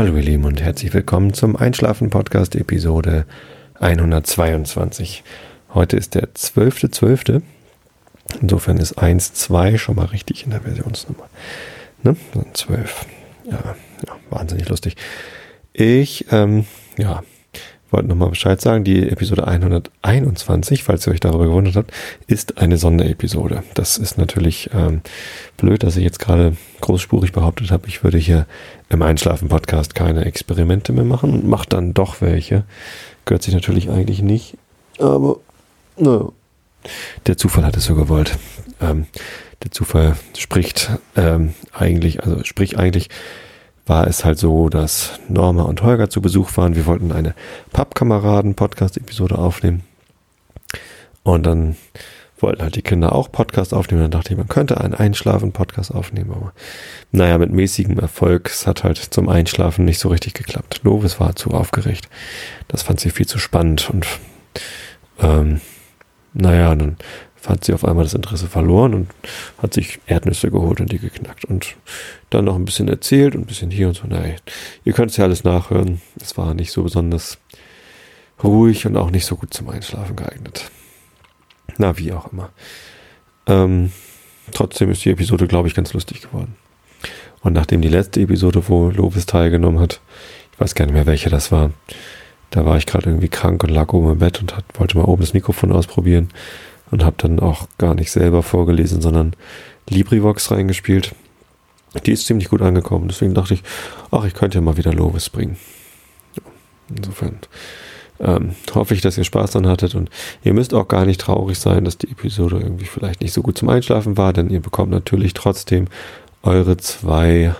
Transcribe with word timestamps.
Hallo 0.00 0.16
ihr 0.16 0.22
Lieben 0.22 0.46
und 0.46 0.62
herzlich 0.62 0.94
willkommen 0.94 1.34
zum 1.34 1.56
Einschlafen 1.56 2.08
Podcast 2.08 2.56
Episode 2.56 3.26
122. 3.80 5.22
Heute 5.74 5.98
ist 5.98 6.14
der 6.14 6.22
12.12. 6.22 7.20
.12. 7.20 7.42
Insofern 8.40 8.78
ist 8.78 8.98
1.2 8.98 9.76
schon 9.76 9.96
mal 9.96 10.06
richtig 10.06 10.44
in 10.44 10.52
der 10.52 10.62
Versionsnummer. 10.62 11.28
Ne? 12.02 12.16
12. 12.54 13.04
Ja, 13.44 13.76
ja, 14.06 14.16
wahnsinnig 14.30 14.70
lustig. 14.70 14.96
Ich, 15.74 16.32
ähm, 16.32 16.64
ja, 16.96 17.22
wollte 17.92 18.08
nochmal 18.08 18.30
Bescheid 18.30 18.60
sagen, 18.60 18.84
die 18.84 19.08
Episode 19.08 19.46
121, 19.46 20.84
falls 20.84 21.06
ihr 21.06 21.12
euch 21.12 21.20
darüber 21.20 21.46
gewundert 21.46 21.76
habt, 21.76 21.92
ist 22.26 22.58
eine 22.58 22.76
Sonderepisode. 22.76 23.62
Das 23.74 23.98
ist 23.98 24.18
natürlich 24.18 24.70
ähm, 24.72 25.00
blöd, 25.56 25.82
dass 25.82 25.96
ich 25.96 26.04
jetzt 26.04 26.18
gerade 26.18 26.56
großspurig 26.80 27.32
behauptet 27.32 27.70
habe, 27.70 27.88
ich 27.88 28.04
würde 28.04 28.18
hier 28.18 28.46
im 28.88 29.02
Einschlafen-Podcast 29.02 29.94
keine 29.94 30.24
Experimente 30.24 30.92
mehr 30.92 31.04
machen 31.04 31.32
und 31.32 31.46
mache 31.46 31.68
dann 31.68 31.94
doch 31.94 32.20
welche. 32.20 32.64
Gehört 33.24 33.42
sich 33.42 33.54
natürlich 33.54 33.90
eigentlich 33.90 34.22
nicht, 34.22 34.56
aber 34.98 35.36
naja, 35.96 36.30
der 37.26 37.36
Zufall 37.36 37.64
hat 37.64 37.76
es 37.76 37.84
so 37.84 37.94
gewollt. 37.94 38.38
Ähm, 38.80 39.06
der 39.62 39.70
Zufall 39.70 40.16
spricht 40.38 40.90
ähm, 41.16 41.54
eigentlich, 41.72 42.22
also 42.22 42.42
sprich 42.44 42.78
eigentlich 42.78 43.10
war 43.90 44.06
es 44.06 44.24
halt 44.24 44.38
so, 44.38 44.68
dass 44.68 45.18
Norma 45.28 45.64
und 45.64 45.82
Holger 45.82 46.08
zu 46.08 46.22
Besuch 46.22 46.56
waren. 46.56 46.76
Wir 46.76 46.86
wollten 46.86 47.10
eine 47.10 47.34
Pappkameraden-Podcast-Episode 47.72 49.36
aufnehmen. 49.36 49.82
Und 51.24 51.44
dann 51.44 51.76
wollten 52.38 52.62
halt 52.62 52.76
die 52.76 52.82
Kinder 52.82 53.12
auch 53.12 53.32
Podcast 53.32 53.74
aufnehmen. 53.74 54.02
Dann 54.02 54.12
dachte 54.12 54.32
ich, 54.32 54.38
man 54.38 54.46
könnte 54.46 54.80
einen 54.80 54.94
Einschlafen-Podcast 54.94 55.92
aufnehmen. 55.92 56.30
Aber 56.30 56.52
naja, 57.10 57.36
mit 57.36 57.50
mäßigem 57.50 57.98
Erfolg. 57.98 58.48
Es 58.48 58.64
hat 58.64 58.84
halt 58.84 58.96
zum 58.96 59.28
Einschlafen 59.28 59.84
nicht 59.84 59.98
so 59.98 60.08
richtig 60.08 60.34
geklappt. 60.34 60.82
Lovis 60.84 61.18
war 61.18 61.34
zu 61.34 61.50
aufgeregt. 61.50 62.08
Das 62.68 62.82
fand 62.84 63.00
sie 63.00 63.10
viel 63.10 63.26
zu 63.26 63.40
spannend. 63.40 63.90
Und 63.90 64.06
ähm, 65.20 65.60
naja, 66.32 66.76
dann 66.76 66.96
hat 67.46 67.64
sie 67.64 67.72
auf 67.72 67.84
einmal 67.84 68.04
das 68.04 68.14
Interesse 68.14 68.48
verloren 68.48 68.94
und 68.94 69.10
hat 69.58 69.74
sich 69.74 70.00
Erdnüsse 70.06 70.50
geholt 70.50 70.80
und 70.80 70.92
die 70.92 70.98
geknackt 70.98 71.44
und 71.44 71.76
dann 72.30 72.44
noch 72.44 72.56
ein 72.56 72.64
bisschen 72.64 72.88
erzählt 72.88 73.34
und 73.34 73.42
ein 73.42 73.46
bisschen 73.46 73.70
hier 73.70 73.88
und 73.88 73.94
so. 73.94 74.06
Nein, 74.06 74.36
ihr 74.84 74.92
könnt 74.92 75.10
es 75.10 75.16
ja 75.16 75.24
alles 75.24 75.44
nachhören. 75.44 76.00
Es 76.20 76.36
war 76.36 76.54
nicht 76.54 76.72
so 76.72 76.82
besonders 76.82 77.38
ruhig 78.42 78.86
und 78.86 78.96
auch 78.96 79.10
nicht 79.10 79.26
so 79.26 79.36
gut 79.36 79.54
zum 79.54 79.68
Einschlafen 79.68 80.16
geeignet. 80.16 80.70
Na, 81.78 81.96
wie 81.98 82.12
auch 82.12 82.32
immer. 82.32 82.50
Ähm, 83.46 83.92
trotzdem 84.52 84.90
ist 84.90 85.04
die 85.04 85.10
Episode, 85.10 85.46
glaube 85.46 85.68
ich, 85.68 85.74
ganz 85.74 85.92
lustig 85.92 86.22
geworden. 86.22 86.56
Und 87.42 87.54
nachdem 87.54 87.80
die 87.80 87.88
letzte 87.88 88.20
Episode, 88.20 88.62
wo 88.68 88.90
Lovis 88.90 89.26
teilgenommen 89.26 89.80
hat, 89.80 90.00
ich 90.52 90.60
weiß 90.60 90.74
gar 90.74 90.84
nicht 90.84 90.94
mehr, 90.94 91.06
welche 91.06 91.30
das 91.30 91.50
war, 91.50 91.70
da 92.50 92.66
war 92.66 92.76
ich 92.76 92.84
gerade 92.84 93.08
irgendwie 93.08 93.28
krank 93.28 93.62
und 93.62 93.70
lag 93.70 93.92
oben 93.92 94.12
im 94.12 94.18
Bett 94.18 94.40
und 94.40 94.56
hat, 94.56 94.64
wollte 94.74 94.98
mal 94.98 95.04
oben 95.04 95.22
das 95.22 95.32
Mikrofon 95.32 95.72
ausprobieren 95.72 96.28
und 96.90 97.04
habe 97.04 97.16
dann 97.18 97.40
auch 97.40 97.68
gar 97.78 97.94
nicht 97.94 98.10
selber 98.10 98.42
vorgelesen, 98.42 99.00
sondern 99.00 99.34
LibriVox 99.88 100.50
reingespielt. 100.50 101.14
Die 102.06 102.12
ist 102.12 102.26
ziemlich 102.26 102.48
gut 102.48 102.62
angekommen, 102.62 103.08
deswegen 103.08 103.34
dachte 103.34 103.54
ich, 103.54 103.62
ach, 104.10 104.24
ich 104.24 104.34
könnte 104.34 104.58
ja 104.58 104.62
mal 104.62 104.76
wieder 104.76 104.92
Lovis 104.92 105.28
bringen. 105.28 105.56
Insofern 106.88 107.38
ähm, 108.20 108.54
hoffe 108.74 108.94
ich, 108.94 109.00
dass 109.00 109.18
ihr 109.18 109.24
Spaß 109.24 109.52
dran 109.52 109.66
hattet 109.66 109.94
und 109.94 110.10
ihr 110.44 110.52
müsst 110.52 110.74
auch 110.74 110.88
gar 110.88 111.06
nicht 111.06 111.20
traurig 111.20 111.58
sein, 111.58 111.84
dass 111.84 111.98
die 111.98 112.10
Episode 112.10 112.58
irgendwie 112.60 112.84
vielleicht 112.84 113.22
nicht 113.22 113.32
so 113.32 113.42
gut 113.42 113.58
zum 113.58 113.68
Einschlafen 113.68 114.16
war, 114.16 114.32
denn 114.32 114.50
ihr 114.50 114.60
bekommt 114.60 114.90
natürlich 114.90 115.34
trotzdem 115.34 115.86
eure 116.42 116.76
zwei 116.76 117.54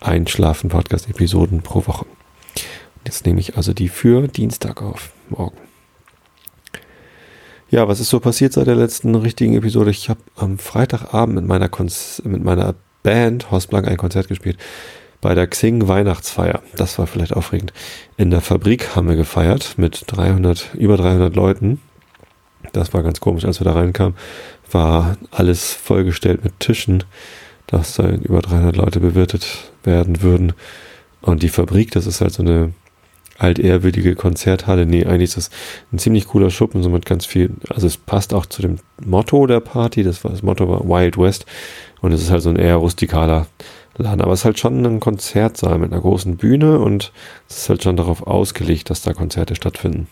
Einschlafen-Podcast-Episoden 0.00 1.62
pro 1.62 1.86
Woche. 1.86 2.06
Jetzt 3.04 3.26
nehme 3.26 3.40
ich 3.40 3.56
also 3.56 3.72
die 3.72 3.88
für 3.88 4.28
Dienstag 4.28 4.82
auf, 4.82 5.12
morgen. 5.28 5.69
Ja, 7.70 7.86
was 7.86 8.00
ist 8.00 8.10
so 8.10 8.18
passiert 8.18 8.52
seit 8.52 8.66
der 8.66 8.74
letzten 8.74 9.14
richtigen 9.14 9.54
Episode? 9.54 9.92
Ich 9.92 10.08
habe 10.08 10.18
am 10.34 10.58
Freitagabend 10.58 11.36
mit 11.36 11.46
meiner, 11.46 11.68
Konz 11.68 12.20
mit 12.24 12.42
meiner 12.42 12.74
Band 13.04 13.52
Horst 13.52 13.70
Blank 13.70 13.86
ein 13.86 13.96
Konzert 13.96 14.26
gespielt 14.26 14.58
bei 15.20 15.36
der 15.36 15.46
Xing 15.46 15.86
Weihnachtsfeier. 15.86 16.62
Das 16.74 16.98
war 16.98 17.06
vielleicht 17.06 17.32
aufregend. 17.32 17.72
In 18.16 18.32
der 18.32 18.40
Fabrik 18.40 18.96
haben 18.96 19.08
wir 19.08 19.14
gefeiert 19.14 19.74
mit 19.76 20.02
300, 20.08 20.74
über 20.74 20.96
300 20.96 21.36
Leuten. 21.36 21.80
Das 22.72 22.92
war 22.92 23.04
ganz 23.04 23.20
komisch, 23.20 23.44
als 23.44 23.60
wir 23.60 23.64
da 23.66 23.74
reinkamen, 23.74 24.16
war 24.72 25.16
alles 25.30 25.72
vollgestellt 25.72 26.42
mit 26.42 26.58
Tischen, 26.58 27.04
dass 27.68 27.94
da 27.94 28.08
über 28.08 28.42
300 28.42 28.74
Leute 28.74 28.98
bewirtet 28.98 29.46
werden 29.84 30.22
würden. 30.22 30.54
Und 31.22 31.44
die 31.44 31.48
Fabrik, 31.48 31.92
das 31.92 32.08
ist 32.08 32.20
halt 32.20 32.32
so 32.32 32.42
eine 32.42 32.72
altehrwürdige 33.40 34.14
Konzerthalle. 34.14 34.86
Nee, 34.86 35.04
eigentlich 35.06 35.30
ist 35.30 35.36
das 35.36 35.50
ein 35.92 35.98
ziemlich 35.98 36.26
cooler 36.28 36.50
Schuppen, 36.50 36.82
so 36.82 36.90
mit 36.90 37.06
ganz 37.06 37.26
viel, 37.26 37.50
also 37.68 37.86
es 37.86 37.96
passt 37.96 38.34
auch 38.34 38.46
zu 38.46 38.62
dem 38.62 38.76
Motto 39.04 39.46
der 39.46 39.60
Party, 39.60 40.02
das 40.02 40.22
war 40.24 40.30
das 40.30 40.42
Motto 40.42 40.68
war 40.68 40.84
Wild 40.84 41.16
West 41.16 41.46
und 42.00 42.12
es 42.12 42.22
ist 42.22 42.30
halt 42.30 42.42
so 42.42 42.50
ein 42.50 42.56
eher 42.56 42.76
rustikaler 42.76 43.46
Laden, 43.96 44.20
aber 44.20 44.32
es 44.32 44.40
ist 44.40 44.44
halt 44.44 44.58
schon 44.58 44.84
ein 44.84 45.00
Konzertsaal 45.00 45.78
mit 45.78 45.92
einer 45.92 46.00
großen 46.00 46.36
Bühne 46.36 46.78
und 46.78 47.12
es 47.48 47.58
ist 47.58 47.68
halt 47.68 47.82
schon 47.82 47.96
darauf 47.96 48.26
ausgelegt, 48.26 48.90
dass 48.90 49.02
da 49.02 49.12
Konzerte 49.12 49.54
stattfinden. 49.54 50.06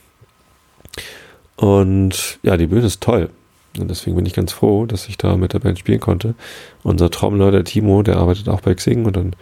Und 1.56 2.38
ja, 2.42 2.56
die 2.56 2.66
Bühne 2.66 2.86
ist 2.86 3.02
toll. 3.02 3.30
Und 3.78 3.88
deswegen 3.88 4.16
bin 4.16 4.26
ich 4.26 4.32
ganz 4.32 4.52
froh, 4.52 4.86
dass 4.86 5.08
ich 5.08 5.18
da 5.18 5.36
mit 5.36 5.52
der 5.52 5.58
Band 5.58 5.78
spielen 5.78 6.00
konnte. 6.00 6.34
Unser 6.82 7.10
Trommler, 7.10 7.50
der 7.50 7.64
Timo, 7.64 8.02
der 8.02 8.16
arbeitet 8.16 8.48
auch 8.48 8.60
bei 8.60 8.74
Xing 8.74 9.04
und 9.04 9.16
dann 9.16 9.34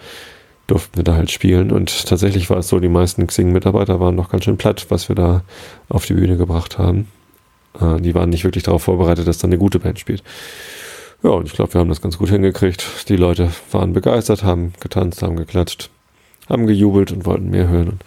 durften 0.66 0.97
wir 0.97 1.04
da 1.04 1.15
halt 1.15 1.31
spielen. 1.31 1.71
Und 1.71 2.06
tatsächlich 2.06 2.50
war 2.50 2.59
es 2.59 2.69
so, 2.69 2.81
die 2.81 2.88
meisten 2.88 3.27
Xing-Mitarbeiter 3.27 4.00
waren 4.00 4.15
noch 4.15 4.31
ganz 4.31 4.44
schön 4.44 4.56
platt, 4.56 4.87
was 4.88 5.09
wir 5.09 5.16
da 5.16 5.43
auf 5.88 6.06
die 6.06 6.15
Bühne 6.15 6.37
gebracht 6.37 6.78
haben. 6.78 7.09
Äh, 7.81 8.00
die 8.00 8.15
waren 8.15 8.31
nicht 8.31 8.44
wirklich 8.44 8.65
darauf 8.65 8.82
vorbereitet, 8.82 9.28
dass 9.28 9.38
da 9.38 9.47
eine 9.47 9.59
gute 9.59 9.78
Band 9.78 9.99
spielt. 9.99 10.22
Ja, 11.22 11.31
und 11.31 11.47
ich 11.47 11.53
glaube, 11.53 11.75
wir 11.75 11.81
haben 11.81 11.88
das 11.88 12.03
ganz 12.03 12.19
gut 12.19 12.28
hingekriegt. 12.28 13.09
Die 13.09 13.16
Leute 13.16 13.50
waren 13.71 13.93
begeistert, 13.93 14.44
haben 14.44 14.75
getanzt, 14.81 15.22
haben 15.22 15.37
geklatscht, 15.37 15.91
haben 16.49 16.66
gejubelt 16.66 17.12
und 17.12 17.25
wollten 17.25 17.50
mehr 17.50 17.69
hören. 17.69 17.88
Und 17.88 18.05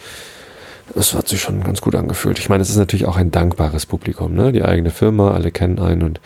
es 0.96 1.14
hat 1.14 1.28
sich 1.28 1.42
schon 1.42 1.64
ganz 1.64 1.82
gut 1.82 1.96
angefühlt. 1.96 2.40
Ich 2.40 2.50
meine, 2.50 2.62
es 2.62 2.70
ist 2.70 2.78
natürlich 2.78 3.06
auch 3.06 3.18
ein 3.18 3.32
dankbares 3.32 3.86
Publikum, 3.86 4.34
ne? 4.34 4.52
Die 4.52 4.64
eigene 4.64 4.90
Firma, 4.90 5.32
alle 5.32 5.52
kennen 5.52 5.80
einen 5.80 6.04
und 6.04 6.20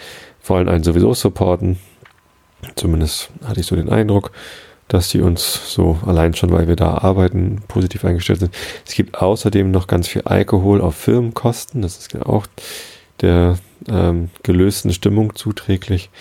wollen 0.46 0.70
einen 0.70 0.84
sowieso 0.84 1.14
supporten. 1.14 1.78
Zumindest 2.76 3.30
hatte 3.46 3.60
ich 3.60 3.66
so 3.66 3.76
den 3.76 3.90
Eindruck 3.90 4.32
dass 4.94 5.10
die 5.10 5.22
uns 5.22 5.74
so 5.74 5.98
allein 6.06 6.36
schon, 6.36 6.52
weil 6.52 6.68
wir 6.68 6.76
da 6.76 7.00
arbeiten, 7.00 7.64
positiv 7.68 8.06
eingestellt 8.06 8.42
sind. 8.42 8.56
Es 8.86 8.94
gibt 8.94 9.18
außerdem 9.20 9.72
noch 9.72 9.88
ganz 9.88 10.08
viel 10.08 10.22
Alkohol 10.22 10.82
auf 10.82 10.94
Firmenkosten. 10.94 11.82
Das 11.82 11.98
ist 11.98 12.14
ja 12.14 12.28
auch 12.28 12.46
der 13.20 13.58
ähm, 13.90 14.30
gelösten 14.44 14.94
Stimmung 14.94 15.36
zuträglich. 15.36 16.12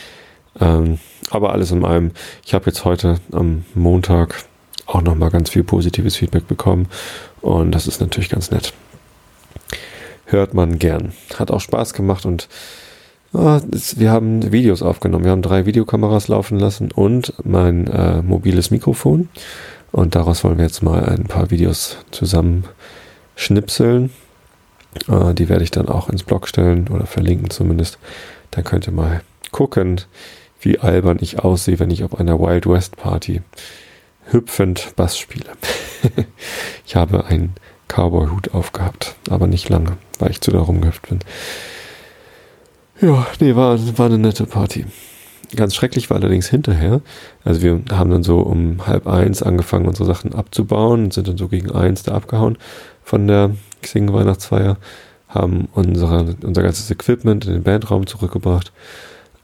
Ähm, 0.58 1.00
aber 1.28 1.52
alles 1.52 1.70
in 1.70 1.84
allem, 1.84 2.12
ich 2.46 2.54
habe 2.54 2.64
jetzt 2.64 2.86
heute 2.86 3.20
am 3.30 3.66
Montag 3.74 4.42
auch 4.86 5.02
nochmal 5.02 5.28
ganz 5.28 5.50
viel 5.50 5.64
positives 5.64 6.16
Feedback 6.16 6.48
bekommen 6.48 6.88
und 7.42 7.72
das 7.72 7.86
ist 7.86 8.00
natürlich 8.00 8.30
ganz 8.30 8.50
nett. 8.50 8.72
Hört 10.24 10.54
man 10.54 10.78
gern. 10.78 11.12
Hat 11.38 11.50
auch 11.50 11.60
Spaß 11.60 11.92
gemacht 11.92 12.24
und 12.24 12.48
wir 13.32 14.10
haben 14.10 14.52
Videos 14.52 14.82
aufgenommen. 14.82 15.24
Wir 15.24 15.30
haben 15.32 15.42
drei 15.42 15.64
Videokameras 15.64 16.28
laufen 16.28 16.58
lassen 16.58 16.92
und 16.92 17.32
mein 17.44 17.86
äh, 17.86 18.22
mobiles 18.22 18.70
Mikrofon. 18.70 19.28
Und 19.90 20.14
daraus 20.14 20.44
wollen 20.44 20.58
wir 20.58 20.64
jetzt 20.64 20.82
mal 20.82 21.04
ein 21.04 21.24
paar 21.24 21.50
Videos 21.50 21.96
zusammen 22.10 22.64
schnipseln. 23.36 24.10
Äh, 25.08 25.34
die 25.34 25.48
werde 25.48 25.64
ich 25.64 25.70
dann 25.70 25.88
auch 25.88 26.08
ins 26.08 26.24
Blog 26.24 26.48
stellen 26.48 26.88
oder 26.88 27.06
verlinken 27.06 27.50
zumindest. 27.50 27.98
Dann 28.50 28.64
könnt 28.64 28.86
ihr 28.86 28.92
mal 28.92 29.22
gucken, 29.50 30.00
wie 30.60 30.78
albern 30.78 31.18
ich 31.20 31.40
aussehe, 31.40 31.78
wenn 31.78 31.90
ich 31.90 32.04
auf 32.04 32.18
einer 32.18 32.38
Wild 32.38 32.66
West 32.66 32.96
Party 32.96 33.42
hüpfend 34.30 34.94
Bass 34.96 35.18
spiele. 35.18 35.46
ich 36.86 36.96
habe 36.96 37.24
einen 37.26 37.54
Cowboy-Hut 37.88 38.54
aufgehabt, 38.54 39.16
aber 39.28 39.46
nicht 39.46 39.68
lange, 39.68 39.96
weil 40.18 40.30
ich 40.30 40.40
zu 40.40 40.50
da 40.50 40.60
rumgehüpft 40.60 41.08
bin. 41.08 41.20
Ja, 43.02 43.26
nee, 43.40 43.56
war, 43.56 43.76
war 43.98 44.06
eine 44.06 44.16
nette 44.16 44.46
Party. 44.46 44.86
Ganz 45.56 45.74
schrecklich 45.74 46.08
war 46.08 46.18
allerdings 46.18 46.48
hinterher. 46.48 47.00
Also 47.42 47.60
wir 47.60 47.82
haben 47.90 48.10
dann 48.10 48.22
so 48.22 48.38
um 48.38 48.86
halb 48.86 49.08
eins 49.08 49.42
angefangen, 49.42 49.86
unsere 49.86 50.06
Sachen 50.06 50.32
abzubauen 50.32 51.04
und 51.04 51.12
sind 51.12 51.26
dann 51.26 51.36
so 51.36 51.48
gegen 51.48 51.72
eins 51.72 52.04
da 52.04 52.12
abgehauen 52.12 52.56
von 53.02 53.26
der 53.26 53.50
Xing 53.82 54.12
Weihnachtsfeier, 54.12 54.76
haben 55.28 55.68
unsere, 55.72 56.36
unser 56.44 56.62
ganzes 56.62 56.88
Equipment 56.92 57.44
in 57.44 57.54
den 57.54 57.62
Bandraum 57.64 58.06
zurückgebracht. 58.06 58.70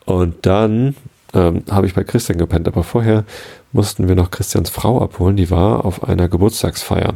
Und 0.05 0.47
dann 0.47 0.95
ähm, 1.35 1.65
habe 1.69 1.89
ich 1.89 1.95
bei 1.95 2.05
Christian 2.05 2.39
gepennt, 2.39 2.69
aber 2.69 2.85
vorher 2.85 3.25
mussten 3.73 4.07
wir 4.07 4.15
noch 4.15 4.31
Christians 4.31 4.71
Frau 4.71 5.03
abholen, 5.03 5.37
die 5.37 5.51
war 5.51 5.85
auf 5.85 6.05
einer 6.05 6.29
Geburtstagsfeier. 6.29 7.15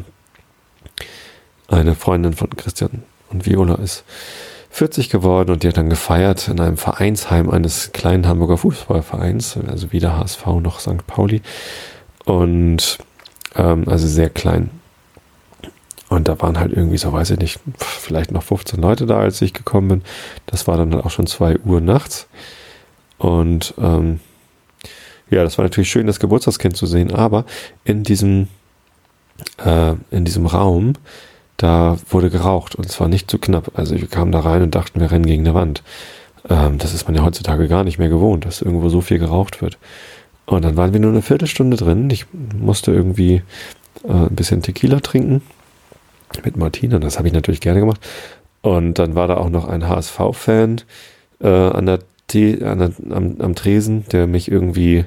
Eine 1.68 1.94
Freundin 1.94 2.32
von 2.32 2.50
Christian 2.50 3.04
und 3.30 3.46
Viola 3.46 3.76
ist 3.76 4.04
40 4.72 5.10
geworden 5.10 5.50
und 5.50 5.62
die 5.62 5.68
hat 5.68 5.76
dann 5.76 5.90
gefeiert 5.90 6.48
in 6.48 6.58
einem 6.58 6.78
Vereinsheim 6.78 7.50
eines 7.50 7.92
kleinen 7.92 8.26
Hamburger 8.26 8.56
Fußballvereins, 8.56 9.58
also 9.68 9.92
weder 9.92 10.16
HSV 10.16 10.46
noch 10.62 10.80
St. 10.80 11.06
Pauli. 11.06 11.42
Und 12.24 12.98
ähm, 13.54 13.86
also 13.86 14.06
sehr 14.08 14.30
klein. 14.30 14.70
Und 16.08 16.28
da 16.28 16.40
waren 16.40 16.58
halt 16.58 16.72
irgendwie, 16.72 16.96
so 16.96 17.12
weiß 17.12 17.30
ich 17.32 17.38
nicht, 17.38 17.60
vielleicht 17.78 18.32
noch 18.32 18.42
15 18.42 18.80
Leute 18.80 19.04
da, 19.04 19.18
als 19.18 19.42
ich 19.42 19.52
gekommen 19.52 19.88
bin. 19.88 20.02
Das 20.46 20.66
war 20.66 20.78
dann 20.78 20.94
auch 20.94 21.10
schon 21.10 21.26
2 21.26 21.58
Uhr 21.60 21.82
nachts. 21.82 22.26
Und 23.18 23.74
ähm, 23.78 24.20
ja, 25.28 25.44
das 25.44 25.58
war 25.58 25.64
natürlich 25.66 25.90
schön, 25.90 26.06
das 26.06 26.18
Geburtstagskind 26.18 26.78
zu 26.78 26.86
sehen, 26.86 27.12
aber 27.14 27.44
in 27.84 28.04
diesem, 28.04 28.48
äh, 29.62 29.94
in 30.10 30.24
diesem 30.24 30.46
Raum, 30.46 30.94
da 31.62 31.96
wurde 32.10 32.28
geraucht 32.28 32.74
und 32.74 32.90
zwar 32.90 33.06
nicht 33.06 33.30
zu 33.30 33.38
knapp. 33.38 33.78
Also 33.78 33.94
wir 33.94 34.08
kamen 34.08 34.32
da 34.32 34.40
rein 34.40 34.62
und 34.62 34.74
dachten, 34.74 34.98
wir 34.98 35.12
rennen 35.12 35.26
gegen 35.26 35.46
eine 35.46 35.54
Wand. 35.54 35.84
Ähm, 36.50 36.78
das 36.78 36.92
ist 36.92 37.06
man 37.06 37.14
ja 37.14 37.24
heutzutage 37.24 37.68
gar 37.68 37.84
nicht 37.84 38.00
mehr 38.00 38.08
gewohnt, 38.08 38.44
dass 38.44 38.62
irgendwo 38.62 38.88
so 38.88 39.00
viel 39.00 39.20
geraucht 39.20 39.62
wird. 39.62 39.78
Und 40.44 40.64
dann 40.64 40.76
waren 40.76 40.92
wir 40.92 40.98
nur 40.98 41.12
eine 41.12 41.22
Viertelstunde 41.22 41.76
drin. 41.76 42.10
Ich 42.10 42.26
musste 42.32 42.90
irgendwie 42.90 43.42
äh, 44.02 44.12
ein 44.12 44.34
bisschen 44.34 44.60
Tequila 44.60 44.98
trinken 44.98 45.40
mit 46.44 46.56
Martina. 46.56 46.98
Das 46.98 47.18
habe 47.18 47.28
ich 47.28 47.34
natürlich 47.34 47.60
gerne 47.60 47.78
gemacht. 47.78 48.00
Und 48.60 48.98
dann 48.98 49.14
war 49.14 49.28
da 49.28 49.36
auch 49.36 49.50
noch 49.50 49.68
ein 49.68 49.88
HSV-Fan 49.88 50.80
äh, 51.40 51.48
an 51.48 51.86
der 51.86 52.00
T 52.26 52.60
an 52.64 52.78
der, 52.80 52.92
am, 53.16 53.36
am 53.38 53.54
Tresen, 53.54 54.04
der 54.10 54.26
mich 54.26 54.50
irgendwie 54.50 55.04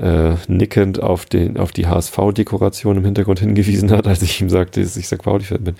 äh, 0.00 0.34
nickend 0.48 1.02
auf, 1.02 1.26
den, 1.26 1.58
auf 1.58 1.72
die 1.72 1.86
HSV-Dekoration 1.86 2.96
im 2.96 3.04
Hintergrund 3.04 3.40
hingewiesen 3.40 3.90
hat, 3.90 4.06
als 4.06 4.22
ich 4.22 4.40
ihm 4.40 4.48
sagte, 4.48 4.80
dass 4.80 4.96
ich 4.96 5.06
St. 5.06 5.22
Pauli-Fan 5.22 5.64
bin. 5.64 5.74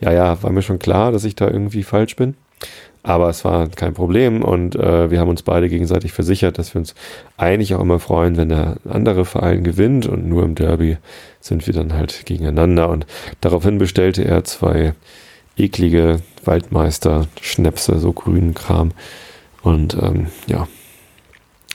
Ja, 0.00 0.12
ja, 0.12 0.42
war 0.42 0.50
mir 0.50 0.62
schon 0.62 0.78
klar, 0.78 1.12
dass 1.12 1.24
ich 1.24 1.36
da 1.36 1.48
irgendwie 1.48 1.82
falsch 1.82 2.16
bin. 2.16 2.34
Aber 3.02 3.30
es 3.30 3.44
war 3.46 3.68
kein 3.68 3.94
Problem 3.94 4.44
und 4.44 4.76
äh, 4.76 5.10
wir 5.10 5.20
haben 5.20 5.30
uns 5.30 5.42
beide 5.42 5.70
gegenseitig 5.70 6.12
versichert, 6.12 6.58
dass 6.58 6.74
wir 6.74 6.80
uns 6.80 6.94
eigentlich 7.38 7.74
auch 7.74 7.80
immer 7.80 7.98
freuen, 7.98 8.36
wenn 8.36 8.50
der 8.50 8.76
andere 8.86 9.24
Verein 9.24 9.64
gewinnt 9.64 10.06
und 10.06 10.28
nur 10.28 10.44
im 10.44 10.54
Derby 10.54 10.98
sind 11.40 11.66
wir 11.66 11.72
dann 11.72 11.94
halt 11.94 12.26
gegeneinander. 12.26 12.90
Und 12.90 13.06
daraufhin 13.40 13.78
bestellte 13.78 14.24
er 14.24 14.44
zwei 14.44 14.92
eklige 15.56 16.20
Waldmeister-Schnäpse, 16.44 17.98
so 17.98 18.12
grünen 18.12 18.52
Kram. 18.52 18.92
Und 19.62 19.94
ähm, 19.94 20.26
ja. 20.46 20.68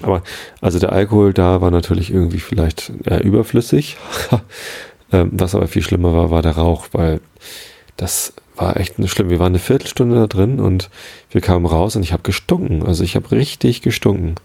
Aber 0.01 0.23
also 0.61 0.79
der 0.79 0.91
Alkohol 0.91 1.33
da 1.33 1.61
war 1.61 1.71
natürlich 1.71 2.11
irgendwie 2.11 2.39
vielleicht 2.39 2.91
eher 3.05 3.23
überflüssig. 3.23 3.97
ähm, 5.11 5.31
was 5.33 5.55
aber 5.55 5.67
viel 5.67 5.81
schlimmer 5.81 6.13
war, 6.13 6.31
war 6.31 6.41
der 6.41 6.57
Rauch, 6.57 6.87
weil 6.91 7.21
das 7.97 8.33
war 8.55 8.77
echt 8.77 8.95
schlimm. 9.09 9.29
Wir 9.29 9.39
waren 9.39 9.53
eine 9.53 9.59
Viertelstunde 9.59 10.15
da 10.15 10.27
drin 10.27 10.59
und 10.59 10.89
wir 11.31 11.41
kamen 11.41 11.65
raus 11.65 11.95
und 11.95 12.03
ich 12.03 12.13
habe 12.13 12.23
gestunken. 12.23 12.85
Also 12.85 13.03
ich 13.03 13.15
habe 13.15 13.31
richtig 13.31 13.81
gestunken. 13.81 14.35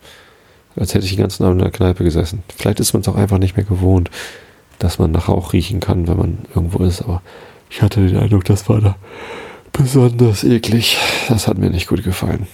Als 0.76 0.94
hätte 0.94 1.04
ich 1.04 1.12
den 1.12 1.22
ganzen 1.22 1.44
Abend 1.44 1.60
in 1.60 1.64
der 1.64 1.72
Kneipe 1.72 2.04
gesessen. 2.04 2.42
Vielleicht 2.56 2.80
ist 2.80 2.92
man 2.92 3.02
es 3.02 3.08
auch 3.08 3.16
einfach 3.16 3.38
nicht 3.38 3.56
mehr 3.56 3.66
gewohnt, 3.66 4.10
dass 4.78 4.98
man 4.98 5.10
nach 5.10 5.28
Rauch 5.28 5.52
riechen 5.52 5.80
kann, 5.80 6.06
wenn 6.06 6.16
man 6.16 6.38
irgendwo 6.54 6.84
ist. 6.84 7.02
Aber 7.02 7.22
ich 7.68 7.82
hatte 7.82 8.06
den 8.06 8.16
Eindruck, 8.16 8.44
das 8.44 8.68
war 8.68 8.80
da 8.80 8.96
besonders 9.72 10.44
eklig. 10.44 10.96
Das 11.28 11.48
hat 11.48 11.58
mir 11.58 11.70
nicht 11.70 11.88
gut 11.88 12.04
gefallen. 12.04 12.46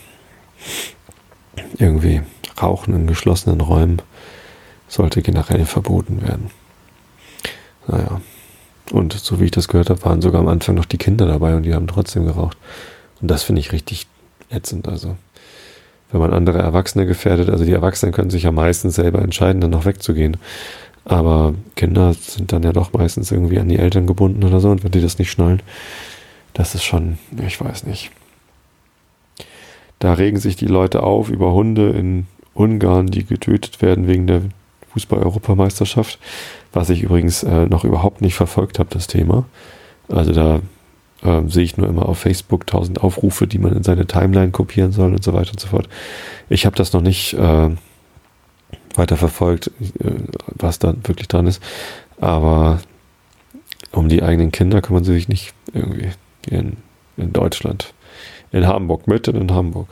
Irgendwie 1.79 2.23
Rauchen 2.61 2.95
in 2.95 3.07
geschlossenen 3.07 3.61
Räumen 3.61 4.03
sollte 4.89 5.23
generell 5.23 5.65
verboten 5.65 6.23
werden. 6.23 6.51
Naja. 7.87 8.21
Und 8.93 9.13
so 9.15 9.41
wie 9.41 9.47
ich 9.47 9.51
das 9.51 9.69
gehört 9.69 9.91
habe, 9.91 10.05
waren 10.05 10.23
sogar 10.23 10.41
am 10.41 10.49
Anfang 10.49 10.77
noch 10.77 10.85
die 10.85 10.99
Kinder 10.99 11.27
dabei 11.27 11.57
und 11.57 11.65
die 11.65 11.75
haben 11.75 11.89
trotzdem 11.89 12.25
geraucht. 12.25 12.57
Und 13.21 13.31
das 13.31 13.43
finde 13.43 13.61
ich 13.61 13.73
richtig 13.73 14.07
ätzend. 14.51 14.87
Also, 14.87 15.17
wenn 16.13 16.21
man 16.21 16.33
andere 16.33 16.59
Erwachsene 16.59 17.05
gefährdet, 17.05 17.51
also 17.51 17.65
die 17.65 17.73
Erwachsenen 17.73 18.13
können 18.13 18.31
sich 18.31 18.45
ja 18.45 18.53
meistens 18.53 18.95
selber 18.95 19.23
entscheiden, 19.23 19.61
dann 19.61 19.71
noch 19.71 19.87
wegzugehen. 19.87 20.37
Aber 21.05 21.55
Kinder 21.75 22.15
sind 22.15 22.53
dann 22.53 22.63
ja 22.63 22.73
doch 22.73 22.93
meistens 22.93 23.33
irgendwie 23.33 23.59
an 23.59 23.69
die 23.69 23.79
Eltern 23.79 24.07
gebunden 24.07 24.45
oder 24.45 24.61
so. 24.61 24.71
Und 24.71 24.85
wenn 24.85 24.93
die 24.93 25.01
das 25.01 25.19
nicht 25.19 25.31
schnallen, 25.31 25.63
das 26.55 26.75
ist 26.75 26.85
schon, 26.85 27.19
ich 27.45 27.61
weiß 27.61 27.85
nicht. 27.87 28.11
Da 29.99 30.15
regen 30.15 30.39
sich 30.39 30.57
die 30.57 30.67
Leute 30.67 31.03
auf 31.03 31.29
über 31.31 31.53
Hunde 31.53 31.91
in 31.91 32.27
Ungarn, 32.57 33.07
die 33.07 33.25
getötet 33.25 33.83
werden 33.83 34.07
wegen 34.07 34.27
der 34.27 34.43
Fußball-Europameisterschaft, 34.93 36.19
was 36.73 36.91
ich 36.91 37.03
übrigens 37.03 37.43
äh, 37.43 37.67
noch 37.67 37.85
überhaupt 37.85 38.23
nicht 38.23 38.35
verfolgt 38.35 38.79
habe, 38.79 38.89
das 38.91 39.07
Thema. 39.07 39.45
Also 40.09 40.33
da 40.33 40.61
äh, 41.23 41.43
sehe 41.49 41.65
ich 41.65 41.77
nur 41.77 41.89
immer 41.89 42.09
auf 42.09 42.19
Facebook 42.19 42.67
tausend 42.67 43.03
Aufrufe, 43.03 43.47
die 43.47 43.59
man 43.59 43.77
in 43.77 43.83
seine 43.83 44.07
Timeline 44.07 44.53
kopieren 44.53 44.93
soll 44.93 45.13
und 45.13 45.23
so 45.23 45.33
weiter 45.33 45.53
und 45.53 45.61
so 45.61 45.69
fort. 45.69 45.89
Ich 46.49 46.67
habe 46.67 46.77
das 46.77 46.93
noch 46.93 47.03
nicht 47.03 47.35
äh, 47.35 47.71
weiter 48.95 49.17
verfolgt, 49.17 49.71
äh, 50.01 50.11
was 50.47 50.79
da 50.79 50.95
wirklich 51.03 51.29
dran 51.29 51.47
ist. 51.47 51.63
Aber 52.19 52.81
um 53.93 54.09
die 54.09 54.23
eigenen 54.23 54.53
Kinder 54.53 54.81
kümmern 54.81 55.05
sie 55.05 55.13
sich 55.13 55.29
nicht 55.29 55.53
irgendwie 55.73 56.11
in, 56.49 56.79
in 57.17 57.33
Deutschland. 57.33 57.93
In 58.53 58.67
Hamburg, 58.67 59.07
mitten 59.07 59.37
in 59.37 59.53
Hamburg. 59.53 59.89